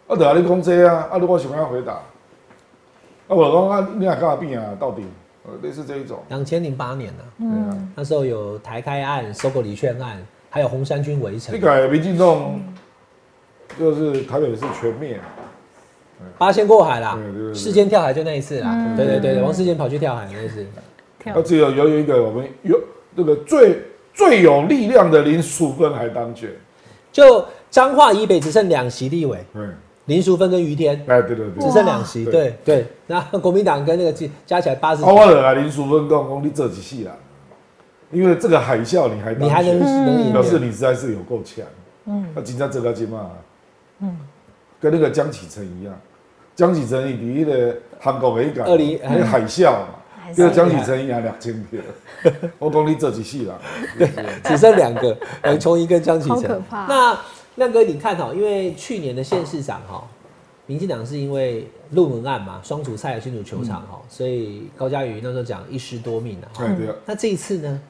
[0.06, 2.00] 啊，就甲你讲这啊，啊，你我想要回答，啊，
[3.28, 4.68] 我讲啊，你若干嘛变啊？
[4.78, 5.04] 到底，
[5.44, 10.16] 呃，类似这一种，两千零八年呢、对啊，那时候有台开案、收购礼券案，
[10.48, 11.52] 还有红衫军围城。
[11.54, 12.60] 你，改民进党
[13.78, 15.18] 就是台北市全灭，
[16.38, 17.18] 八仙过海啦
[17.54, 20.66] 世间跳海就那一次啦，对对对对，王世坚跑去跳海那一次，
[21.18, 21.34] 跳。
[21.34, 22.78] 啊，只有有有一个我们有
[23.16, 26.50] 这个最最有力量的林淑芬还当选，
[27.10, 29.74] 就彰化以北只剩两席立委，嗯，
[30.06, 31.02] 林淑芬跟于天。
[31.06, 31.64] 哎，对对对。
[31.64, 32.30] 只，剩两席，哇。
[32.30, 37.12] 对对，那国民党跟那个加加起来八十啊，，我就来林淑芬讲讲你这几戏啦，
[38.10, 41.64] 因为这个海啸你还你还能选能赢表示你实在是有够强。
[42.04, 43.30] 嗯，那紧张这个金嘛，
[44.02, 44.16] 嗯，
[44.80, 45.98] 跟那个江启臣一样，
[46.54, 49.88] 江启臣你第一的韩国的一个二零那个海啸嘛，
[50.20, 51.80] 海啸跟江启臣赢两千票，
[52.58, 53.58] 我讲你这几戏啦，
[54.44, 56.62] 只剩两个，杨琼一跟江启好可臣。
[56.70, 57.18] 那
[57.56, 60.04] 亮哥，你看哈，因为去年的县市长哈，
[60.66, 66.48] 民进党是因为论文案嘛，双主赛的新竹球场哈，所以高嘉瑜那时候讲一失多命啊。
[66.58, 67.80] 对啊，那这一次呢？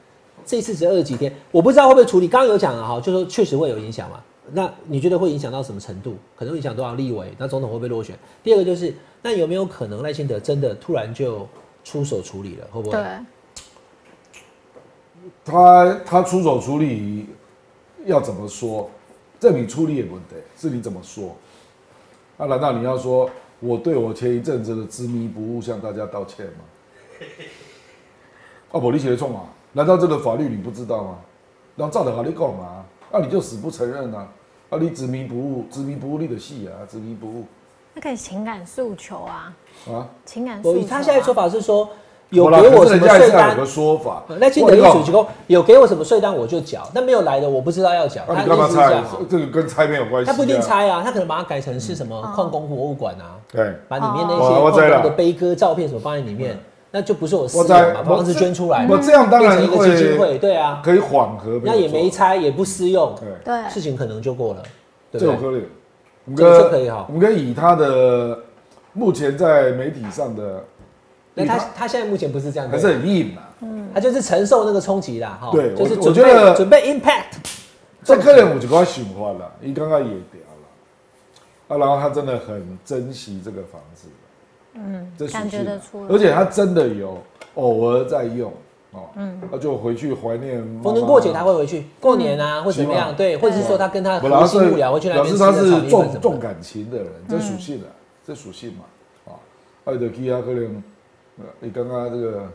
[0.45, 2.27] 这一次只二十几天，我不知道会不会处理。
[2.27, 4.19] 刚刚有讲了哈，就说确实会有影响嘛。
[4.51, 6.17] 那你觉得会影响到什么程度？
[6.35, 7.33] 可能影响多少立委？
[7.37, 8.17] 那总统会不会落选？
[8.43, 11.47] 第二个就是，那有没有可能赖清德真的突然就
[11.83, 12.67] 出手处理了？
[12.71, 12.97] 会不会？
[12.97, 13.19] 对，
[15.45, 17.27] 他他出手处理
[18.05, 18.89] 要怎么说？
[19.39, 21.35] 这你处理也不对，是你怎么说？
[22.37, 23.29] 那、难道你要说
[23.59, 26.63] 我对我前一阵子的执迷不悟向大家道歉吗？
[28.71, 29.43] 啊，不，你写的错嘛？
[29.71, 31.19] 难道这个法律你不知道吗？
[31.75, 32.82] 让照着法律讲嘛，
[33.13, 34.27] 啊，你就死不承认啊？
[34.71, 37.45] 啊，你执迷不悟，执迷不悟你的戏啊，执迷不悟
[37.93, 39.53] 那可以情感诉求啊，
[39.87, 40.73] 啊，情感诉求、啊。
[40.73, 41.87] 我以他现在说法是说，
[42.31, 44.23] 有给我什么税单是要有个，说法。
[44.39, 48.23] 赖清德一主机构有给我什么税单我就缴，那没有来的我不知道要缴。
[48.27, 49.21] 那他你干嘛猜的意思是这样？
[49.21, 49.25] 哦？
[49.29, 50.31] 这个跟拆没有关系。
[50.31, 50.59] 他不一定。
[50.59, 56.57] 拆啊，他可能把它改成是什么矿工博物馆啊，对，把里面那哦些矿工的悲歌照片什么放在里面，
[56.95, 61.59] 那就不是我私有嘛，房子捐出来，我这样当然一个基金会会，对啊，可以缓和。
[61.63, 62.07] 那也没。
[62.07, 64.61] 拆，也不私用，对，对，事情可能就过了，
[65.11, 65.19] 对？
[65.19, 65.63] 这种可以。
[66.25, 68.37] 我们这个跟就可以哈我们可以以他的
[68.93, 70.63] 目前在媒体上的，
[71.33, 73.89] 那他他现在目前不是这样，还是很硬嘛，嗯。
[73.91, 77.37] 他就是承受那个冲击啦，哈，对就是我准备我觉得准备 impact，
[78.03, 84.07] 这客人我就跟他想法了，你刚刚也屌了，啊，然后他真的很珍惜这个房子，
[84.73, 86.07] 嗯，这属感觉性得出来。
[86.09, 87.17] 而且他真的有
[87.55, 88.51] 偶尔在用
[88.91, 95.89] 哦，嗯，他就回去怀念逢年过节他会回去，过年啊或怎么样，对，或者是说他跟他不然他是核心幕僚会去那表边吃个示他是。
[95.89, 97.89] 重重感情的人，这属性啊，
[98.25, 98.85] 这属性嘛，
[99.25, 99.33] 啊，
[99.85, 100.83] 爱德基啊，可能
[101.39, 102.47] 呃你刚刚这个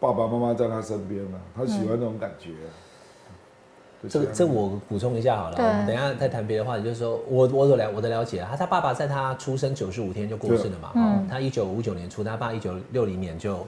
[0.00, 2.50] 爸爸妈妈在他身边嘛，他喜欢那种感觉
[4.08, 6.84] 这个这我补充一下好了，我们等一下再谈别的话题。
[6.84, 13.66] 就是说我我所了我的了解啊，他他爸爸在他出生九十五天就过世了嘛，哦，他一九五九年出，他爸一九六零年就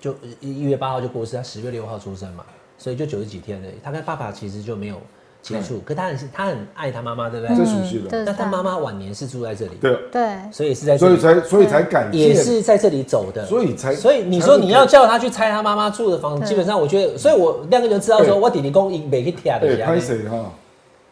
[0.00, 2.44] 就一一月八号就过世，他十月六号出生嘛，
[2.76, 5.00] 所以就九十几天的，他跟爸爸其实就没有
[5.42, 7.56] 接触，可他很他很爱他妈妈，对不对？
[7.56, 18.40] 这属性的，那他妈妈晚年是住在这里，对，对，所以是在这里，所以才所以才改也，是在这里走的，所以才所以你说你要叫他去拆他妈妈住的房子，基本上我觉得，所以我亮哥就知道说，对。
[18.40, 20.50] 我弟弟公没去贴对，的，拍谁哈？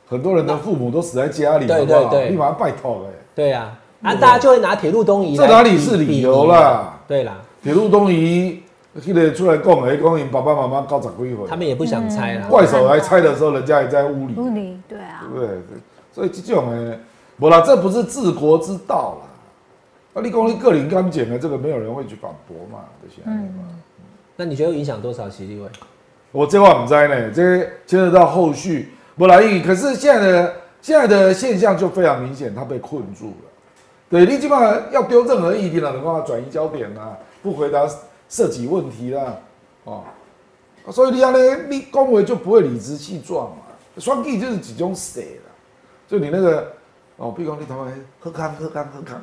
[0.09, 2.31] 很多人的父母都死在家里，对对对。
[2.31, 3.13] 你把他拜托哎。
[3.35, 6.99] 对啊，啊，大家就会拿铁路东移这哪里是理由啦？
[7.07, 8.61] 对啦，铁路东移，
[9.01, 12.49] 记得出来讲，哎，讲因爸爸妈妈高十几岁，他们也不想拆啦。
[12.49, 15.59] 怪手来拆的时候，人家也在屋里，屋里对啊对，不对？
[16.13, 16.97] 所以这种呢，
[17.39, 19.29] 不啦，这不是治国之道啦。
[20.15, 23.23] 啊，你讲你个人感觉呢，这个没有人会去反驳嘛，这些。
[23.27, 23.55] 嗯，
[24.35, 25.69] 那你觉得影响多少席立委？
[26.33, 29.63] 我这话不知呢，这牵扯到后续不来意。
[29.63, 33.51] 可是现在的现在的现象就非常明显，他被困住了。
[34.09, 37.87] 对你基本上要丢任何议题了，能够转移焦点啦，不回答
[38.31, 39.37] 涉及问题啦，
[39.85, 40.05] 哦，
[40.91, 43.57] 所以你要呢，你恭维就不会理直气壮嘛。
[43.99, 45.51] 双 G 就是几种死啦，
[46.09, 46.73] 就你那个
[47.17, 47.87] 哦，比如讲你他妈
[48.19, 49.23] 喝康喝康喝康。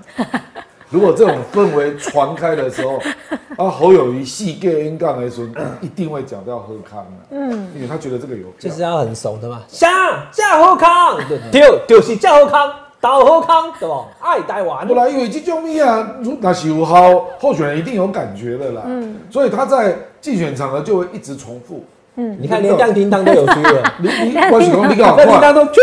[0.90, 2.98] 如果这种氛围传开的时候，
[3.58, 5.48] 啊，侯友谊细 gay N 杠的时候，
[5.82, 9.90] 一定会讲到喝康啊，嗯，因为他觉得这个有票就是要很熟的嘛，想
[10.32, 11.18] 叫喝康，
[11.52, 14.06] 对，就是叫喝康，倒好康，对不？
[14.20, 14.88] 爱台湾。
[14.88, 21.84] 不，然因为这种物啊，如那是有好候选人一定有感觉的啦，嗯，所以他在竞选场合就会一直重复。
[22.16, 22.38] 嗯。
[22.42, 25.78] 你看连亮叮当都有 feel 了，你你我是讲你搞亮叮当快，都啾，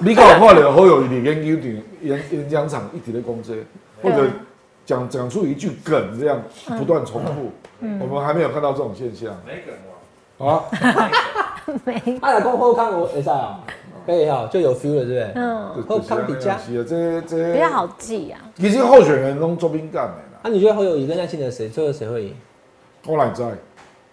[0.00, 3.62] 你搞快了，好友谊的研究点演演讲场一直在攻击，
[4.02, 4.26] 或者
[4.84, 6.40] 讲讲出一句梗这样
[6.78, 7.50] 不断重复，
[8.00, 9.36] 我们还没有看到这种现象。
[9.46, 9.74] 没梗
[10.38, 11.20] 哇，啊，
[11.84, 12.18] 没。
[12.20, 13.60] 他来讲好康，我会使啊，
[14.06, 15.32] 可以哈，就有 feel 了，对不对？
[15.34, 16.56] 嗯后康比加。
[16.56, 22.34] 是啊，这这比较好记啊，其实候选人拢做敏感的啦，啊，你觉得侯友谊跟赖清德谁最后谁会赢？
[23.06, 23.42] 我哪知？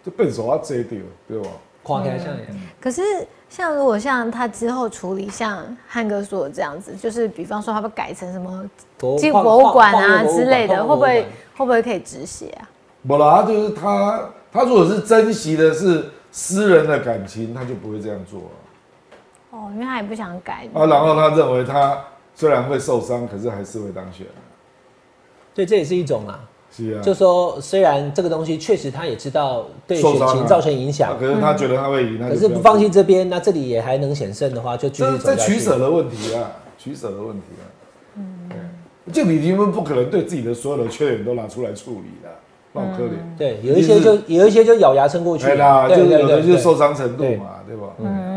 [0.04, 1.48] 就笨手啊，遮掉对吧？
[1.86, 2.34] 看起来像
[2.80, 3.02] 可是
[3.50, 11.22] 像如果像他之后处理像汉哥说的这样子，就是比方说他会改成什么博进博物馆啊之类的，会不会
[11.56, 12.70] 会不会可以止血啊？
[13.06, 18.63] 不啦，就是他，他如果是珍惜的是私人的感情，他就不会这样做啊。
[19.54, 20.68] 哦，因为他也不想改。
[20.74, 21.96] 啊，然后他认为他
[22.34, 24.26] 虽然会受伤，可是还是会当选。
[25.54, 26.40] 对，这也是一种啊。
[26.76, 35.54] 是啊，就说虽然这个东西确实他也知道对选情造成影响啊，可是他觉得他会赢，那可是不放弃这边，那这里也还能险胜的话，就继续这这走下去。
[35.54, 37.64] 取舍的问题啊，取舍的问题啊。
[38.16, 38.50] 嗯，
[39.12, 42.30] 就你你们不可能对自己的所有的缺点都拿出来处理的，
[42.72, 43.38] 那好可怜。
[43.38, 47.84] 对，有一些就有一些就咬牙撑过去哎啦，就对对对对有的就受伤程度嘛，对吧？
[48.00, 48.33] 嗯，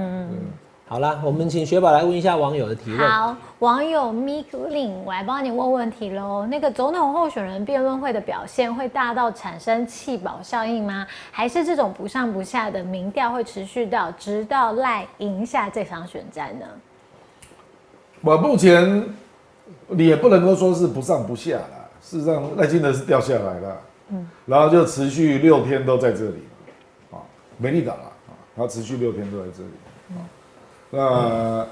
[0.88, 3.00] 好啦，我们请雪宝来问一下网友的提问。
[3.00, 6.46] 好，网友 Mick Lin，我来帮你问问题喽。
[6.46, 11.04] 那个总统候选人辩论会的表现会大到产生弃保效应吗？
[11.32, 16.64] 还是这种不上不下的民调会持续到直到赖赢下这场选战呢？
[18.20, 19.04] 我目前
[19.88, 23.76] 你也不能够说是不上不下啦，事实上赖清德是掉下来了，
[24.10, 26.44] 嗯，然后就持续六天都在这里，
[27.10, 27.18] 啊，
[27.58, 29.70] 没力党啊，啊，他持续六天都在这里，
[30.10, 30.22] 啊，
[30.96, 31.66] 那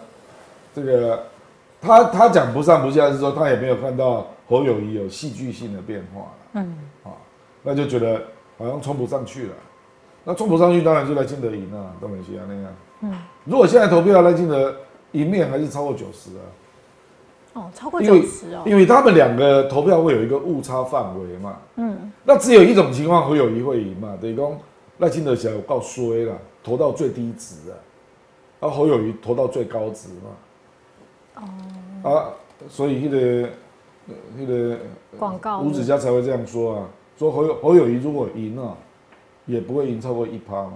[0.75, 1.25] 这个
[1.81, 7.11] 他他讲不上不下是说他也没有看到侯友谊有戏剧性的变化了，嗯，啊，
[7.63, 8.21] 那就觉得
[8.59, 9.55] 好像冲不上去了，
[10.25, 13.13] 那冲不上去当然就赖清德赢了，东美西亚那样，嗯，
[13.45, 14.75] 如果现在投票赖清德
[15.13, 16.45] 赢面还是超过九十啊。
[17.55, 24.59] 哦，超过九十哦，因为他们两个投票会有一个误差范围嘛，嗯，那只有一种情况侯友谊会赢嘛，等于讲
[24.99, 27.79] 赖清德小我告衰了，投到最低值啊，
[28.67, 30.09] 啊侯友谊投到最高值
[31.35, 31.43] 嘛，
[32.03, 32.31] 哦，啊，
[32.69, 33.49] 所以那个
[34.09, 34.77] 呃那个
[35.19, 36.89] 广告吴子嘉才会这样说啊，
[37.19, 38.75] 说侯友侯友谊如果赢啊，
[39.47, 40.75] 也不会赢超过一趴嘛，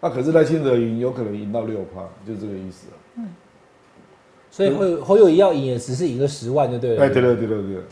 [0.00, 2.96] 那可是赖清德赢有可能赢到六趴，就这个意思啊。
[3.16, 3.28] 嗯
[4.54, 7.02] 所以侯侯友谊要赢也只是赢个十万就对了。
[7.02, 7.82] 哎，对对对对对，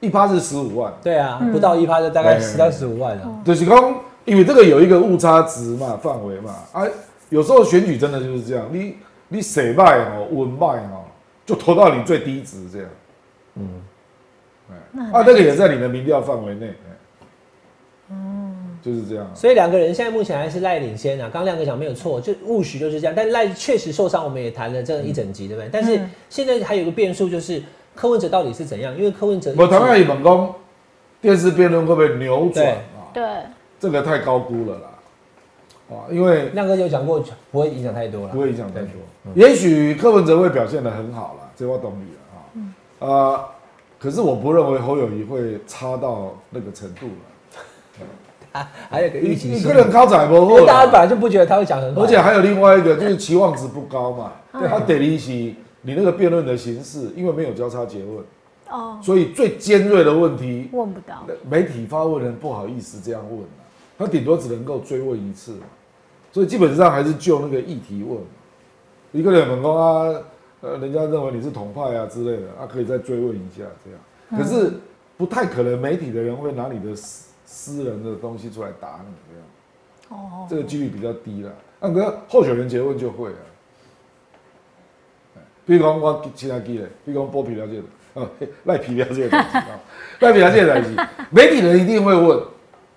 [0.00, 0.92] 一趴是十五万。
[1.02, 3.42] 对啊，不到一趴就大概哎十到十五万啊。
[3.42, 3.94] 就是讲，
[4.26, 6.84] 因为这个有一个误差值嘛，范围嘛，啊，
[7.30, 8.96] 有时候选举真的就是这样，你
[9.28, 11.04] 你谁卖哦，稳卖哦，
[11.46, 12.88] 就投到你最低值这样，
[13.54, 13.68] 嗯，
[14.70, 14.74] 哎，
[15.12, 16.74] 啊，那个也在你的民调范围内，
[18.10, 21.30] 嗯，就是这样啊，所以两个人现在目前还是赖领先啊。
[21.32, 23.14] 刚刚亮哥讲没有错，就误许就是这样。
[23.16, 25.68] 但赖确实受伤，我们也谈了这一整集，对不对？
[25.72, 27.62] 但是现在还有一个变数就是
[27.94, 28.96] 柯文哲到底是怎样？
[28.98, 30.54] 因为柯文哲我同样也问讲，
[31.20, 32.76] 电视辩论会不会扭转对啊？
[33.14, 33.24] 对，
[33.78, 34.89] 这个太高估了啦，
[35.90, 38.90] 啊，因为亮哥有讲过不会影响太多了，不会影响太多。
[39.34, 42.38] 也许柯文哲会表现的很好了，这我懂你了啊。
[43.00, 43.44] 呃，
[43.98, 48.06] 可是我不认为侯友谊会差到那个程度了。
[48.52, 54.32] 啊，还有个预期你心个人靠仔不后因为大家本来就不觉得他会讲很好，而且还有另外一个就是期望值不高嘛。
[54.52, 58.24] 他得利息，你那个辩论的形式，因为没有交叉结问，
[58.68, 63.62] 哦，所以最尖锐的问题，问不到，媒体发问人不好意思这样问啊，
[63.96, 65.66] 他顶多只能够追问一次嘛，
[66.32, 68.18] 所以基本上还是就那个议题问。
[69.12, 70.22] 一个人问说啊，
[70.60, 74.00] 呃，人家认为你是统派啊之类的，啊，可以再追问一下这样。
[74.40, 74.72] 可是
[75.16, 81.52] 不太可能媒体的人会拿你的私私人的东西出来打你这样，哦，这个几率比较低了。
[81.80, 83.36] 那个候选人结问就会了。
[85.36, 87.82] 哎比如讲我其他记的，比如讲剥皮了解的，
[88.14, 89.36] 哦，嘿 赖皮了解的
[90.20, 90.96] 赖皮了解的东西，
[91.30, 92.40] 媒体人一定会问，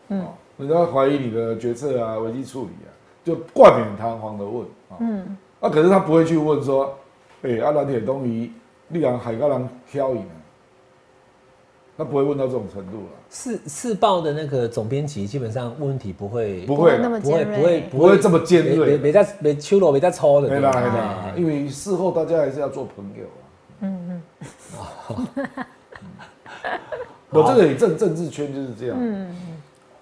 [0.09, 0.27] 嗯，
[0.57, 2.92] 人家怀疑你的决策啊、危机处理啊，
[3.23, 6.93] 就冠冕堂皇的问，啊，嗯，啊，可是他不会去问说，
[7.43, 8.51] 哎、阿兰铁东移，
[8.87, 10.35] 你让海高人挑赢啊，
[11.97, 18.97] 他不会问到这种程度了，四四报的那个总编辑基本上问题不会不会那么不会尖锐，不会不会这么尖锐。
[18.97, 23.41] 没没在没秋罗没在抽的，没啦没啦，因为事后大家还是要做朋友啊。
[23.81, 25.65] 嗯嗯。
[27.29, 28.97] 我这个也政政治圈就是这样。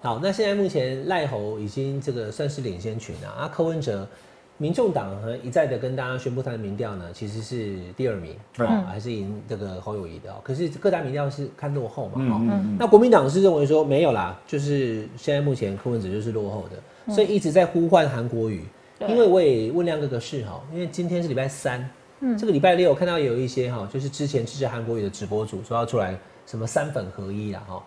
[0.02, 4.04] 好，那现在目前赖侯已经这个算是领先群啊，啊柯文哲，
[4.58, 10.34] 民众党和一再的跟大家宣布他的民调呢，其实是第二名，嗯哦，还是赢这个侯友谊的哦。
[10.42, 18.64] 可是各大民调是看落后嘛，嗯，嗯那国民党是认为说没有啦，就是现在目前柯文哲就是落后的，所以一直在呼唤韩国瑜。
[18.98, 19.08] 对。
[19.08, 21.88] 因为我也问亮哥个事哈，因为今天是礼拜三，
[22.36, 27.80] 这个礼拜六看到有一些哈，就是之前支持韩国瑜的直播主说要出来什么三粉合一啦哈，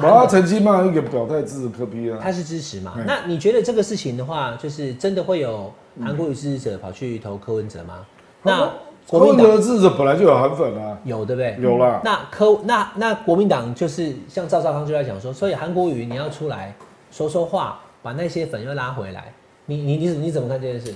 [0.00, 2.94] 他曾经嘛一个表态支持科比啊，他是支持嘛？
[2.96, 8.06] 嗯那你觉得这个事情的话，就是真的会有韩国瑜支持者跑去投柯文哲吗？
[8.42, 8.70] 那
[9.10, 11.56] 柯文国民党哲的支持者本来就有韩粉啊，有对不对？
[11.60, 12.00] 有啦。
[12.02, 16.74] 那柯那那国民党就是像赵少康就在讲说，所以韩国瑜你要出来
[17.10, 19.32] 说说话，把那些粉又拉回来。
[19.66, 20.94] 你你你你怎么看这件事？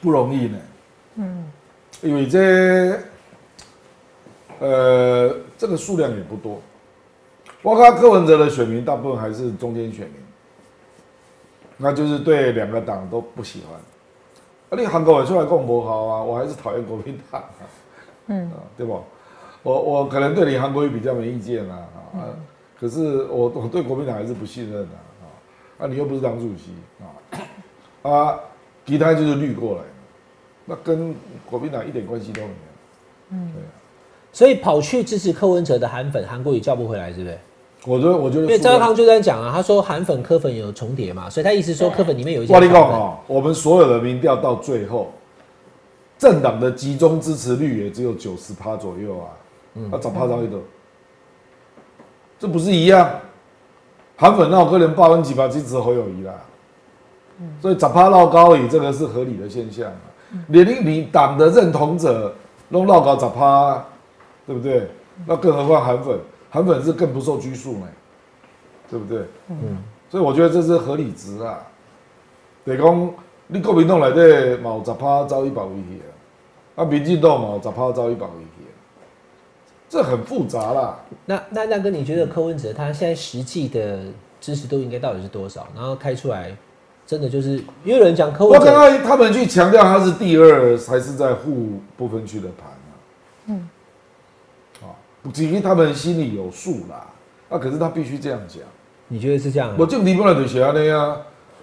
[0.00, 0.58] 不容易呢。
[1.16, 1.50] 嗯，
[2.02, 2.96] 因为这
[4.60, 6.60] 呃这个数量也不多，
[7.62, 10.14] 我看柯文哲的选民大部分还是中间选民，
[11.76, 13.78] 那就是对两个党都不喜欢。
[14.70, 17.50] 啊，你韩国人出来跟我不好啊，我还是讨厌国民党啊，
[18.26, 19.02] 嗯，对不？
[19.64, 22.30] 我我可能对你韩国瑜比较没意见啊，啊，
[22.78, 25.26] 可是我我对国民党还是不信任啊，啊，
[25.84, 28.40] 啊，你又不是党主席啊，啊，
[28.86, 29.82] 其他就是绿过来，
[30.64, 31.12] 那跟
[31.44, 32.54] 国民党一点关系都没有。
[33.30, 33.68] 嗯，对啊，
[34.32, 37.38] 所以跑去支持柯文哲的韩粉，韩国瑜叫不回来，是不是？
[37.86, 45.12] 我觉得我觉得因为赵康就在讲啊，他说韩粉科粉有重叠嘛，所以他意思说科粉里面有一些我跟你讲哦，我们所有的民调到最后，
[46.18, 49.26] 政党的集中支持率也只有九十趴左右啊，
[49.74, 49.88] 嗯。
[49.90, 50.58] 那找趴到一个，
[52.38, 53.08] 这不是一样？
[54.16, 56.34] 韩粉那我个人八分几趴支持侯友谊啦，
[57.40, 57.48] 嗯。
[57.62, 60.00] 所以找趴绕高以这个是合理的现象啊。
[60.48, 62.34] 连你你党的认同者
[62.68, 63.82] 弄绕高找趴，
[64.46, 64.90] 对不对？
[65.24, 66.18] 那更何况韩粉，
[66.50, 67.88] 韩粉是更不受拘束呢，
[68.90, 69.22] 对不对？
[69.48, 69.78] 嗯，
[70.08, 71.60] 所以我觉得这是合理值啊。
[72.64, 73.14] 得讲
[73.46, 76.02] 你国民党内底嘛有十趴走一百位去
[76.76, 78.72] 啊，啊民进党嘛有十趴走一百位去啊，
[79.88, 80.98] 这很复杂啦。
[81.24, 84.00] 那那那哥，你觉得柯文哲他现在实际的
[84.40, 85.66] 支持度应该到底是多少？
[85.74, 86.54] 然后开出来，
[87.06, 92.68] 真的就是，因为有人讲柯文哲，刚刚他们去强调他是第二，才是在沪不分区的盘
[95.28, 95.30] 啊？
[95.30, 97.06] 嗯，哦，其实他们心里有数啦。
[97.50, 98.62] 啊，可是他必须这样讲。
[99.08, 99.74] 你觉得是这样、啊？
[99.78, 101.16] 我政敌不能就写那样，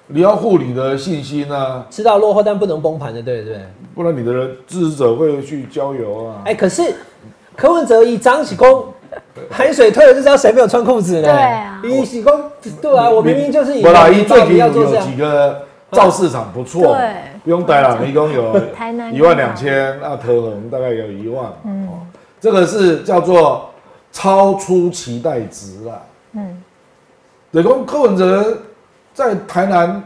[0.07, 3.59] 你要护你的信心啊，知道落后但不能崩盘的，对不对？
[3.93, 6.41] 不然你的人支持者会去郊游啊。
[6.45, 6.81] 哎、可是
[7.55, 8.85] 柯文哲以张喜功
[9.49, 11.23] 海 水退了就知道谁没有穿裤子呢？
[11.23, 12.33] 对啊以喜功
[12.81, 15.61] 对啊，我明明就是以不啦，以一最近有有要做这样几个
[15.91, 17.13] 造市场不错，对
[17.43, 21.87] 不用待了，一共有台南一万两千，那特恒大概有一万，嗯，
[22.39, 23.69] 这个是叫做
[24.11, 26.01] 超出期待值啦，
[26.33, 26.63] 嗯，
[27.51, 28.57] 等于柯文哲
[29.13, 30.03] 在台南、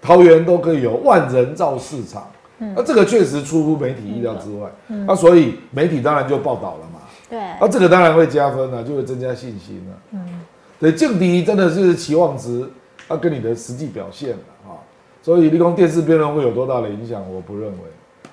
[0.00, 4.70] 桃园都可以有万人造市场，那这个确实出乎媒体意料之外，
[5.06, 9.96] 那所以媒体当然就报道了嘛，对，啊，这个当然会加分啊，就会增加信心了。
[10.12, 10.40] 嗯，
[10.80, 12.68] 对，劲敌真的是期望值，
[13.08, 14.78] 要跟你的实际表现了啊。
[15.22, 17.78] 所以立功电视辩论会有多大的影响，我不认为，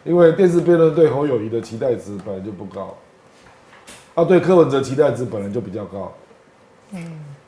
[0.04, 2.96] 因为电视辩论对侯友谊的期待值本来就不高，
[4.16, 6.12] 啊，对柯文哲期待值本来就比较高。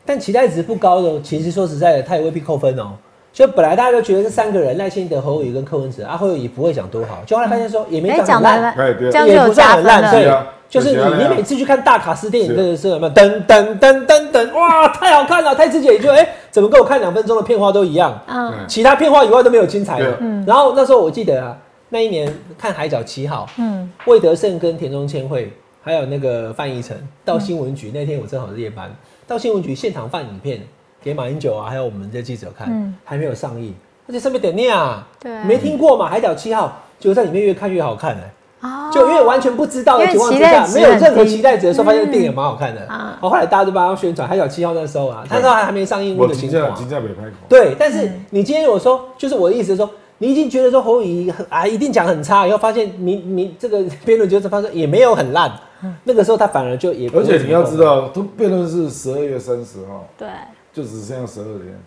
[0.05, 2.91] 但期待值不高的，其实说实在的，他也未必扣分哦。
[3.33, 10.11] 就本来大家都觉得这三个人赖清德、侯友宜跟柯文哲，啊，侯友宜不会讲多好，就后来发现说也没哎，讲很烂，哎对这样就有加分了。
[10.11, 15.53] 对啊就是你你每次去看大卡斯电影真的时候有没有噔噔噔噔噔，哇，太好看了！
[15.53, 18.17] 太自己也就哎，怎么跟我看两分钟的片花都一样？
[18.25, 20.41] 嗯，其他片花以外都没有精彩的嗯。
[20.47, 21.57] 然后那时候我记得啊，
[21.89, 25.51] 那一年看《海角七号》，嗯，魏德胜跟田中千惠
[25.83, 28.93] 还有那个范逸臣到新闻局，那天我正好是夜班，
[29.27, 30.61] 到新闻局现场放影片
[31.01, 32.95] 给马英九啊，还有我们的记者看，嗯。
[33.03, 33.73] 还没有上映，
[34.07, 35.43] 而且上面点念啊，对。
[35.43, 38.91] 没听过嘛，《海角七号》，结果在里面越看越好看哎、哦。
[38.93, 42.81] 就因为完全不知道的情况之下没有任何期待值的时候，发现电影蛮好看的。
[42.85, 43.17] 啊。
[43.19, 46.61] 好，后来大家都帮他宣传《海角七号》那时候啊，他那时候还没上映我的情况。
[46.61, 46.75] 啊。
[46.77, 55.51] 金价金价没开口，对，但是你今天我说，就是我的意思是说，你已经觉得说侯友宜很啊一定讲很差，以后发现你你这个辩论就是发现也没有很烂，
[56.03, 60.27] 那个时候他反而就也而且你要知道，都辩论是十二月三十号，对，
[60.71, 61.79] 就只剩下十二天，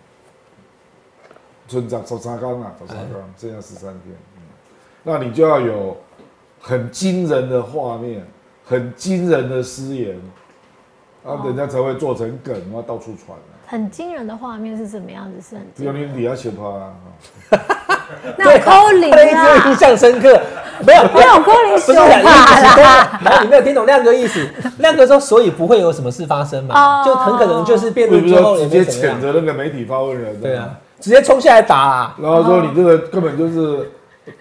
[1.67, 4.41] 春长走沙缸啊，走沙缸，剩下十三天，嗯，
[5.03, 5.97] 那你就要有
[6.59, 8.25] 很惊人的画面，
[8.65, 10.19] 很惊人的失言，
[11.25, 13.53] 啊，人家才会做成梗，然后到处传啊。
[13.67, 15.41] 很惊人的画面是什么样子？
[15.41, 16.11] 是很比如惊人。
[16.13, 16.93] 你底下写他啊，
[18.37, 20.39] 那扣零他的意思印，象深刻，
[20.85, 23.19] 没有没有扣零不是手讲意思啦。
[23.23, 24.47] 然后你没有听懂亮哥意思，
[24.79, 33.89] 亮哥说所以不会有什么事发生嘛，哦就很可能就是辩论之后直接谴责那个媒体发问人，对啊，，直接冲下来打啊，然后说你这个根本就是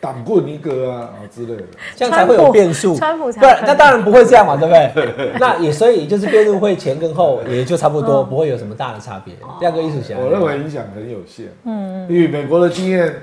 [0.01, 1.63] 党棍一个啊啊之类的。
[1.95, 2.97] 这样才会有变数。
[2.97, 5.33] 川普才不然那当然不会这样嘛，对不对？
[5.39, 9.35] 那也所以就是辩论会前跟后也就差不多，不会有什么大的差别。
[9.61, 11.47] 亮哥意思想，我认为影响很有限。
[11.65, 13.15] 嗯，因为美国的经验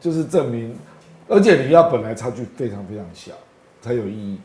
[0.00, 0.78] 就是证明，
[1.30, 3.32] 而且你要本来差距非常非常小
[3.80, 4.38] 才有意义。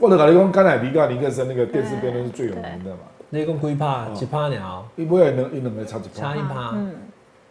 [0.00, 2.98] 或者搞你讲甘乃迪跟尼克森那个电视辩论是最有名的嘛，
[3.30, 6.92] 那共龟怕几趴鸟一波也能一两个差一趴，差一趴，嗯，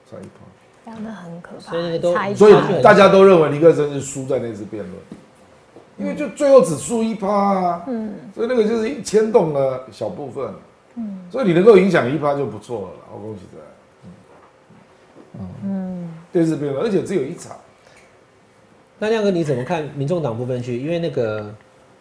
[0.10, 4.96] 差一趴，真的很可怕所以都，所以大家都认为尼克森是输在那次辩论，
[5.98, 10.54] 因为就最后只输一趴啊，嗯，所以那个就是牵动了小部分，
[10.96, 14.10] 嗯，所以你能够影响一趴就不错了，我恭喜在，
[15.40, 15.50] 嗯。
[15.64, 17.56] 嗯，电视辩论，而且只有一场。
[18.98, 20.82] 那亮哥你怎么看民众党部分区？
[20.82, 21.54] 因为那个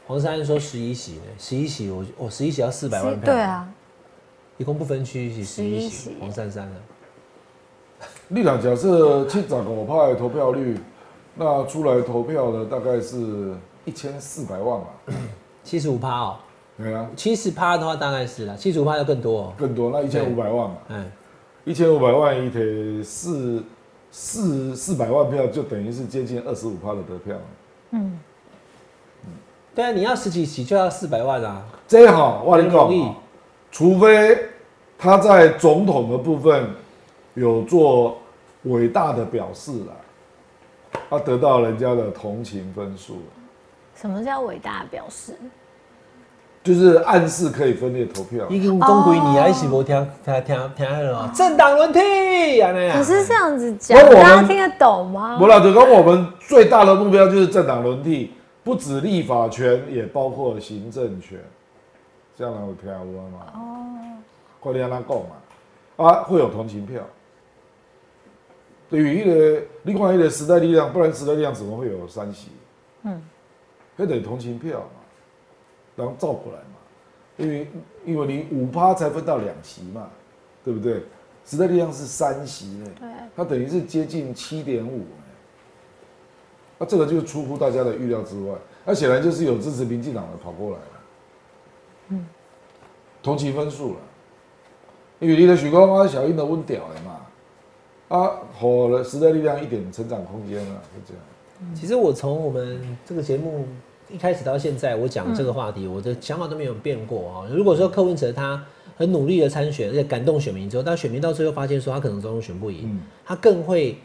[0.07, 3.69] 黄珊说十一席呢，十一席我我十一席要四百万票，对，啊，
[4.59, 6.77] 一共不分区是十一11席席，黄珊珊呢，
[8.29, 10.79] 立场假设七十五派投票率，
[11.35, 14.87] 那出来投票的大概是一千四百万吧，
[15.65, 16.37] 七十五趴哦，
[16.79, 21.11] 对啊，七十趴的话大概是啦，七十五趴要更多哦，更多，那一千五百万嘛，嗯，
[21.65, 23.61] 一千五百万一提四
[24.17, 27.37] 四四百万票，就等于是接近二十五趴的得票。
[27.91, 28.21] 嗯
[29.75, 33.17] 对啊，你要十几席就要四百万啊，这一行我跟你很容易讲，
[33.73, 34.39] 除非
[34.97, 36.71] 他在总统的部分
[37.35, 38.19] 有做
[38.63, 39.97] 伟大的表示啦，
[41.11, 43.17] 他得到人家的同情分数，
[43.97, 45.37] 什么叫伟大的表示？
[46.65, 48.47] 就是暗示可以分裂投票。
[48.49, 49.95] 已经讲几年还是无听
[50.25, 52.97] 听听听那个政党轮替啊那样。
[52.97, 55.47] 可是这样子讲，大家听得懂吗不？
[55.47, 58.33] 啦，就讲我们最大的目标就是政党轮替，
[58.65, 61.39] 不止立法权，也包括行政权。
[62.37, 63.39] 这样能有听我吗？
[63.55, 63.61] 哦，
[64.59, 67.01] 快点让他讲嘛，啊，会有同情票。
[68.89, 72.49] 对于一个，你看一个时代力量，不然时代力量怎么会有三席？
[73.03, 73.23] 嗯，
[73.97, 75.04] 那得同情票嘛，
[75.97, 76.77] 然后照过来嘛，
[77.37, 77.69] 因为
[78.05, 80.09] 因为你五趴才分到两席嘛，
[80.65, 81.03] 对不对？
[81.47, 85.03] 时代力量是三席呢，对，它等于是接近七点五，
[86.79, 88.57] 那这个就出乎大家的预料之外。
[88.85, 90.85] 那显然就是有支持民进党的跑过来了，
[92.09, 92.27] 嗯，
[93.23, 94.01] 同期分数了，
[95.21, 101.75] 因为你的许光啊，小英的温屌了嘛，啊，火了时代力量一点成长空间了，就这样。
[101.75, 103.67] 其实我从我们这个节目
[104.15, 107.51] 一开始到现在，我讲这个话题，我的想法都没有变过啊。
[107.51, 108.63] 如果说柯文哲他
[108.97, 113.99] 很努力的参选，而且感动选民之后，但选民到最后发现说他可能总统选不赢，他更会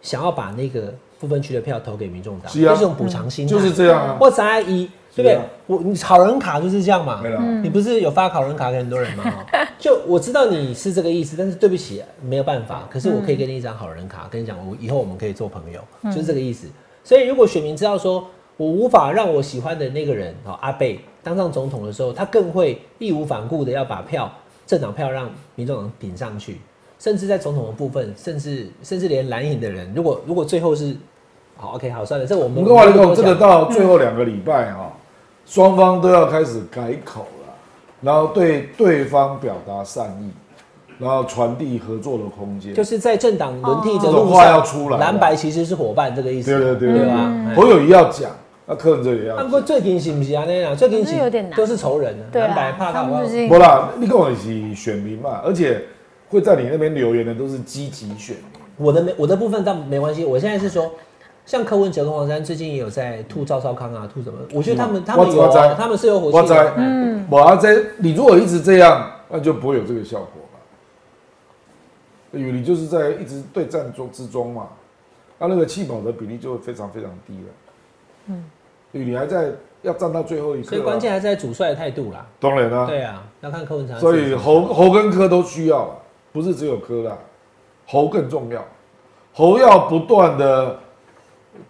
[0.00, 4.16] 想要把那个部分区的票投给民众党，是啊就是种补偿心态，就是这样啊。
[4.20, 5.42] 或者以对不对啊？
[5.66, 7.28] 我你好人卡就是这样嘛没。
[7.28, 9.24] 了，你不是有发好人卡给很多人吗？
[9.26, 12.88] 哦 就我知道你是这个意思，但是对不起，没有办法。
[12.88, 16.68] 可是我可以给你一张好人卡，跟你讲，我以后我们可以做朋友，就是这个意思。
[17.02, 18.24] 所以如果选民知道说
[18.56, 24.30] 我无法让我喜欢的那个人哦阿贝当上总统的时候，他更会义无反顾的要把票
[24.66, 26.60] 政党票让民众党顶上去，
[26.98, 30.96] 甚至在总统的部分，甚至甚至连蓝营的人，如果如果最后是
[31.56, 32.64] 好 OK 好算了，这我们
[33.14, 34.92] 这个到最后两个礼拜哈，
[35.46, 37.54] 双方都要开始改口了，
[38.00, 40.30] 然后对对方表达善意，
[40.98, 42.74] 然后传递合作的空间。
[42.74, 47.32] 就是在政党轮替的路这种话要，出来蓝白其实是伙伴这个意思，对对对对对吧？
[47.48, 48.30] 哎侯友谊要讲，
[48.66, 49.60] 那柯文哲也要啊，不过。
[49.60, 50.44] 最近是不是啊？
[50.46, 55.82] 那样最近可是有点难都是仇人啊，对蓝白啊，怕到他们不啦，你跟我一起选民嘛，而且
[56.28, 58.44] 会在你那边留言的都是积极选民。
[58.76, 60.90] 我的没我的部分倒没关系，我现在是说。
[61.46, 64.38] 像柯文哲跟黄珊最近也有在吐赵少康啊，吐什么？
[64.54, 65.46] 我觉得他们他们有
[65.76, 66.72] 他们是有火气的。
[66.78, 70.58] 嗯我要在你如果一直这样，那就不会有这个效果了。
[72.40, 74.68] 因为你就是在一直对战中之中嘛，
[75.38, 77.63] 那那个气保的比例就会非常非常低了。
[78.26, 78.44] 嗯，
[78.92, 79.52] 你还在
[79.82, 82.26] 要站到最后一刻啊，所以关键还是在主帅的态度啦。
[82.40, 83.98] 当然啦、对啊，要看柯文哲。
[83.98, 85.96] 所以侯侯跟柯都需要啊，
[86.32, 87.18] 不是只有柯啦，
[87.86, 88.64] 侯更重要，
[89.32, 90.78] 侯要不断的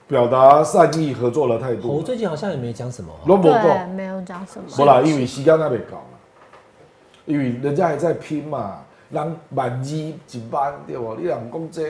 [0.06, 2.02] 表达善意合作的态侯度。
[2.02, 4.64] 最近好像也没讲什么对讲，没有讲什么。
[4.76, 6.18] 不啦，因为时间还没搞嘛，
[7.26, 11.16] 因为人家还在拼嘛，人万一一班对不？
[11.16, 11.82] 你人讲这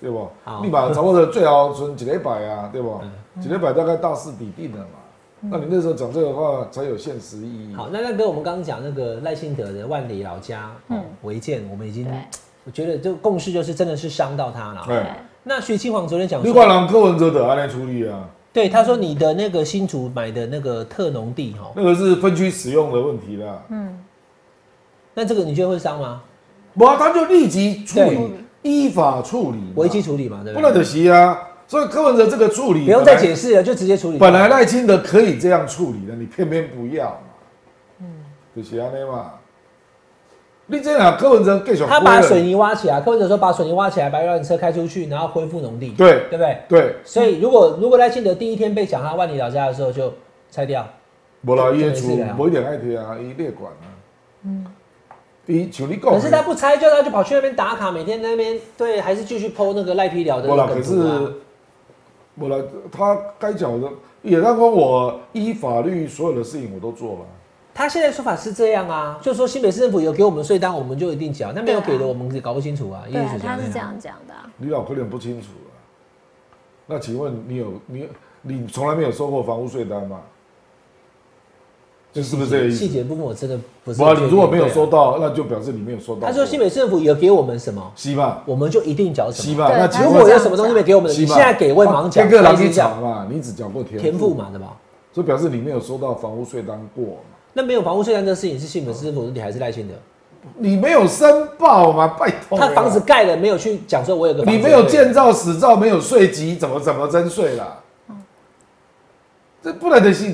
[0.00, 0.60] 对不好？
[0.64, 3.00] 你嘛差不多最后剩一礼拜啊，对不？
[3.02, 3.12] 嗯
[3.42, 5.00] 一礼拜大概大势已定了嘛。
[5.40, 7.74] 那你那时候讲这个话才有现实意义。
[7.74, 12.08] 好，那那跟我们刚刚讲那个赖信德的万里老家哦违建，我们已经
[12.64, 14.84] 我觉得这个共识就是真的是伤到他了。
[14.88, 15.04] 对，
[15.44, 23.62] 那徐庆煌昨天讲你说，看人柯文哲的安来处理啊，对他说你的那个新竹买的那个特农地哈，那个是分区使用的问题啦。
[25.14, 26.22] 那这个你觉得会伤吗？
[26.74, 28.30] 不，他就立即处理，
[28.62, 30.62] 依法处理嘛，危机处理嘛，对不对？
[30.62, 31.38] 不能的是啊。
[31.68, 34.18] 所以柯文哲这个处理不用再解释了，就直接处理。
[34.18, 37.06] 本来赖清德可以这样处理的，你偏偏不要。
[37.06, 37.18] 嘛，
[38.00, 38.06] 嗯，
[38.54, 39.32] 就是安尼嘛。
[40.68, 46.58] 你这样柯文哲继续他把水泥挖起来，柯文哲说把水泥挖起来，把游览车开出去，然后恢复农地，对对不对？
[46.68, 50.12] 对，所以如果如果赖清德第一天被讲他万里老家的时候就
[50.50, 50.84] 拆掉，
[51.42, 53.86] 无啦，伊的厝无一点爱贴啊，伊列管啊，
[54.44, 54.66] 嗯，
[55.46, 61.32] 伊像你讲可是他，不拆，就他就跑去那边打卡，每天在那边对，还是继续剖那个赖皮聊的无啦，那个可是
[62.38, 62.48] 图啊。
[62.48, 63.88] 无啦，他该缴的
[64.22, 67.26] 也当过我依法律所有的事情我都做了，
[67.74, 73.04] 他现在说法是这样啊，就是说新北市政府有给我们税单，我们就一定缴，那没有给的我们也搞不清楚啊。
[73.10, 74.50] 对啊他是这样讲的啊。
[74.56, 75.72] 你老可能不清楚啊。
[76.86, 78.08] 那请问你有你
[78.42, 80.20] 你从来没有收过房屋税单吗？
[82.16, 82.76] 这是不是这个意思？
[82.78, 84.26] 细节部分我真的不是不啊，很确定。
[84.26, 86.26] 你如果没有收到，那就表示你没有收到。
[86.26, 88.42] 他说新北市政府有给我们什么，希望？
[88.46, 89.44] 我们就一定缴什么。
[89.44, 89.70] 希望？
[89.70, 92.22] 那如果有什么东西没给我们你现在给我也马上缴。
[92.22, 94.74] 天个狼去类似这样缴嘛，你只讲过田田赋，嘛，对吧？
[95.12, 97.20] 所以表示你没有收到房屋税单过嘛。
[97.52, 99.94] 那没有房屋税单这事情是新北市政府的问题还是赖清德？
[100.56, 102.08] 你没有申报嘛？
[102.18, 107.80] 拜托，他房子盖了没有去讲说我有个你没有建造实照，没有税籍，怎么怎么征税啦？
[109.62, 110.32] 这不能的是，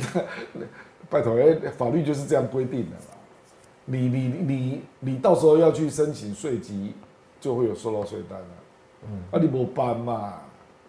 [1.12, 3.18] 拜托，哎，法律就是这样规定的啦。
[3.84, 6.94] 你你你你到时候要去申请税籍，
[7.38, 8.46] 就会有收到税单了。
[9.02, 10.38] 嗯，啊，你无办嘛？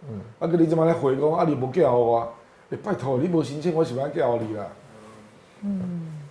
[0.07, 2.31] 嗯，啊，跟你这么来回讲，啊，你无叫我，
[2.69, 4.67] 哎，拜托，你无申请，我是要叫你啦。
[5.61, 6.21] 嗯，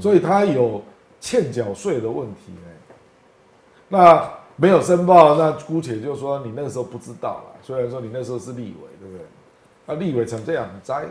[0.00, 0.82] 所以他有
[1.20, 2.68] 欠缴税的问题呢。
[3.88, 7.58] 那没有申报，那姑且就说你那个时候不知道啦。
[7.62, 9.24] 虽然说你那时候是立委，对不对？
[9.86, 11.08] 那立委成这样，栽哦。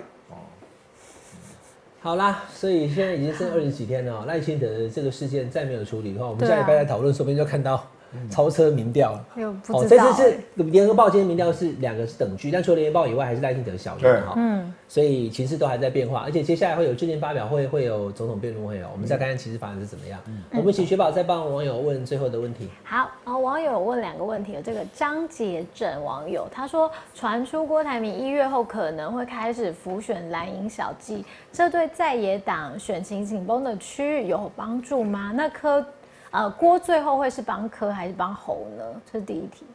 [2.04, 4.26] 好啦，所以现在已经剩二十几天了哦。
[4.28, 7.82] 赖清德这个事件再没有处理的话，我们下礼拜再讨论，说不定就看到
[8.30, 9.26] 超车民调了。
[9.36, 10.40] 哦，知道、这次是欸。
[10.56, 14.34] 联合报今天民调是两个是等距，但除了联合报以外，还是赖清德小对赢哈。
[14.38, 18.90] 嗯，所以情势都还在变化，而且接下来会有最近发表会，会有总统辩论会哦。
[18.94, 20.20] 我们再看看其实发展是怎么样。
[20.52, 22.70] 我们请雪宝再帮网友问最后的问题。
[22.84, 35.32] 好，然后网友问两个问题，有这个张杰正网友他说，传出郭台铭一月后可能会开始浮选蓝营小记，这对在野党选情紧绷的区域有帮助吗？
[35.36, 35.86] 那柯
[36.34, 38.84] 呃郭最后会是帮柯还是帮侯呢？
[39.12, 39.66] 这是第一题。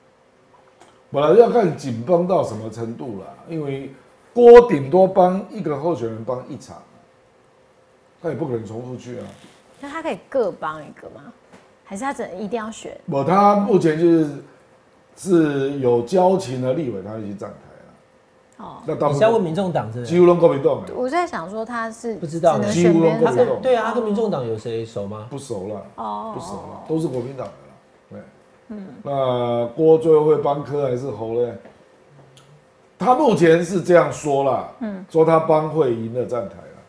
[1.11, 3.94] 本来要看紧绷到什么程度啦，因为
[4.34, 6.82] 郭顶多帮一个候选人帮一场，
[8.20, 9.26] 他也不可能重复去啊。
[9.80, 11.32] 那他可以各帮一个吗？
[11.84, 13.00] 还是他只能一定要选？
[13.06, 14.30] 我他目前就是
[15.16, 17.67] 是有交情的立委，他已经站台了。
[18.59, 20.18] 哦，那大部你是要问分民众党几？
[20.20, 25.26] 乎都国民党的我在想说他是不知道只能几乎都选边站知道对啊，他跟民众党有谁熟吗？
[25.30, 27.54] 不熟了，哦不熟了，都是国民党的了。
[28.11, 28.20] 对，
[28.68, 31.52] 嗯，那郭最后会帮柯还是侯呢？
[32.98, 36.82] 他目前是这样说啦，嗯，说他帮会赢了站台了，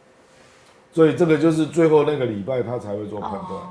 [0.92, 3.62] 所以这个就是最后那个礼拜他才会做判断。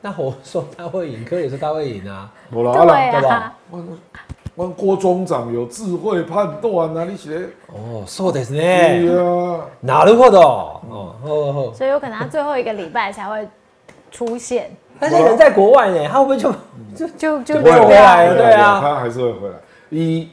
[0.00, 2.32] 那我说他会赢，柯也说他会赢啊。
[2.50, 3.84] 我了，对啦，对啊吧，我
[4.55, 9.09] 我郭中长有智慧判断啊，你写哦，そうです对ね。
[9.09, 10.81] 啊，なるほど。
[10.89, 11.73] 哦，好好。
[11.73, 13.47] 所以有可能他最后一个礼拜才会
[14.11, 16.53] 出现， 但是人在国外呢，他会不会就
[16.95, 19.55] 就就就不会回来了对对啊他还是会回来。
[19.89, 20.29] 一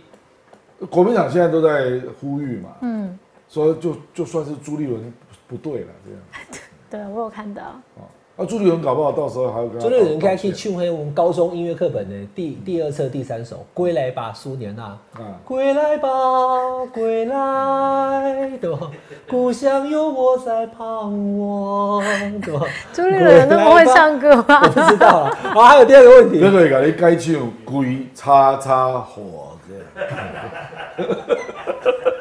[0.91, 3.16] 国民党现在都在呼吁嘛，嗯，
[3.49, 5.12] 说就就算是朱立伦
[5.47, 5.89] 不对了，
[6.91, 7.62] 这样对我有看到，
[8.36, 14.98] 啊，朱立伦搞不好到时候还要跟朱立伦应该去唱黑我们高中音乐课本的第第二册第三首《归来吧，苏年娜》。
[15.22, 16.10] 啊，归来吧，
[16.92, 18.90] 归来，对吧？
[19.30, 20.84] 故乡有我在盼
[21.38, 22.02] 望，
[22.42, 22.66] 对吧？
[22.92, 24.68] 朱立伦那么会唱歌吗我？
[24.68, 25.38] 不知道啊。
[25.54, 31.14] 啊还有第二个问题这，个给你改唱归叉叉火这样，
[31.84, 32.10] 好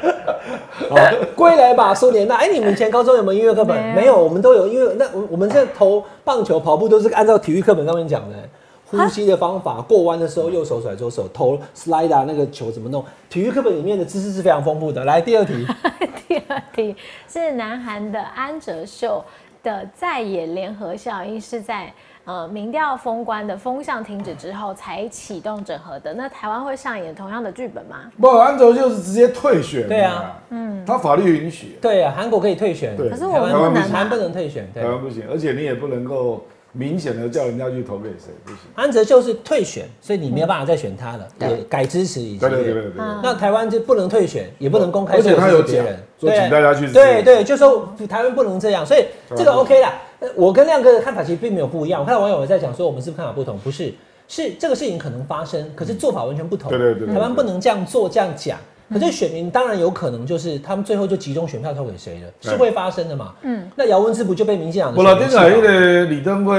[1.36, 2.36] 归来吧，苏联娜。
[2.36, 3.76] 哎，你们以前高中有没有音乐课本？
[3.94, 4.66] 没有我们都有。
[4.66, 8.36] 因为那我我们这投棒球、跑步都是按照体育课本上面讲的。
[8.84, 13.02] 呼吸的方法，过弯的时候右手甩左手，投 slide 啊那个球怎么弄？
[13.30, 15.02] 体育课本里面的知识是非常丰富的。
[15.06, 15.66] 来，第二题，
[16.28, 16.94] 第二题
[17.26, 19.24] 是南韩的安哲秀
[19.62, 21.90] 的在野联合效应是在
[22.24, 26.14] 呃民调封关的风向停止之后才启动整合的。
[26.14, 28.10] 那台湾会上演同样的剧本吗？
[28.20, 33.10] 不，安哲就是直接退选，对啊，嗯，他法律允许，对啊，韩国可以退选，对。
[33.10, 33.88] 可是我台湾们不能啊。
[33.88, 34.82] 台湾不能退选，对。
[34.82, 34.88] 台。
[34.88, 38.58] 湾不行，而且你也不能够明显的叫人家去投给谁，不行。
[38.74, 49.06] 安哲就是退选，所以你没有办法再选他了，对也改支持以及对对对对那台湾就不能退选，也不能公开而且他有别人，对说请大家去对对，就说台湾不能这样，所以
[49.36, 49.92] 这个 OK 啦。
[50.22, 53.92] 呃我跟亮哥的看法其实并没有不一样，我看到网友也在讲说我们是不是看法不同，不是，
[54.26, 56.70] 是这个事情可能发生，可是做法完全不同。
[56.70, 58.58] 对对对对台湾不能这样做这样讲。
[58.92, 63.32] 可是选民当然有可能就是他们最后就集中选票投给谁了，是会发生的嘛？
[63.40, 66.54] 嗯，那姚文智不就被民进党的不了，丁仔那个李登辉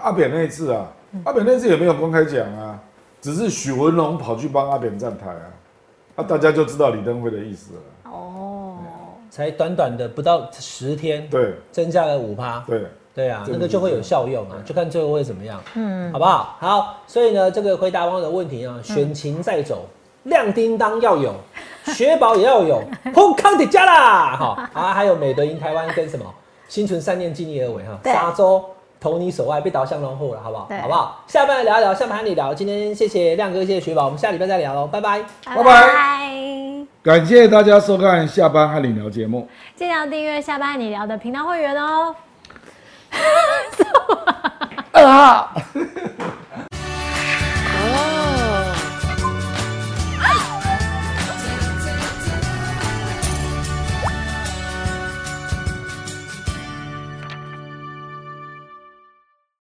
[0.00, 0.90] 阿扁那一次啊，
[1.24, 2.80] 阿扁那次也没有公开讲啊，
[3.20, 5.44] 只是许文龙跑去帮阿扁站台啊，
[6.16, 7.80] 啊，大家就知道李登辉的意思了。
[8.10, 8.51] 哦，
[9.32, 11.54] 才短短的不到十天，对。
[11.70, 12.82] 增加了五趴，对，
[13.14, 16.54] 对啊，那个就会有效用啊，就看最后会怎么样，嗯，好不好？
[16.60, 19.86] 好，所以呢，这个回答网友的问题啊，选情在走，
[20.24, 21.34] 亮叮当要有，
[21.96, 22.82] 雪宝也要有，
[23.14, 26.26] 红康迪加啦，好啊，还有美德赢台湾跟什么？
[26.68, 28.12] 心存善念，尽力而为哈，对。
[28.12, 28.62] 沙洲。
[29.02, 30.68] 投你手爱被导向龙后了，好不好？
[30.80, 31.24] 好不好？
[31.26, 32.54] 下班来聊一聊，下班和你聊。
[32.54, 35.20] 今天谢谢亮哥，谢谢雪宝，我们下礼拜再聊喽，拜拜。
[35.44, 36.32] 拜拜拜。
[37.02, 39.48] 感谢大家收看下班和你聊节目。
[39.74, 42.14] 记得要订阅下班和你聊的频道会员哦。
[44.92, 45.52] 二号。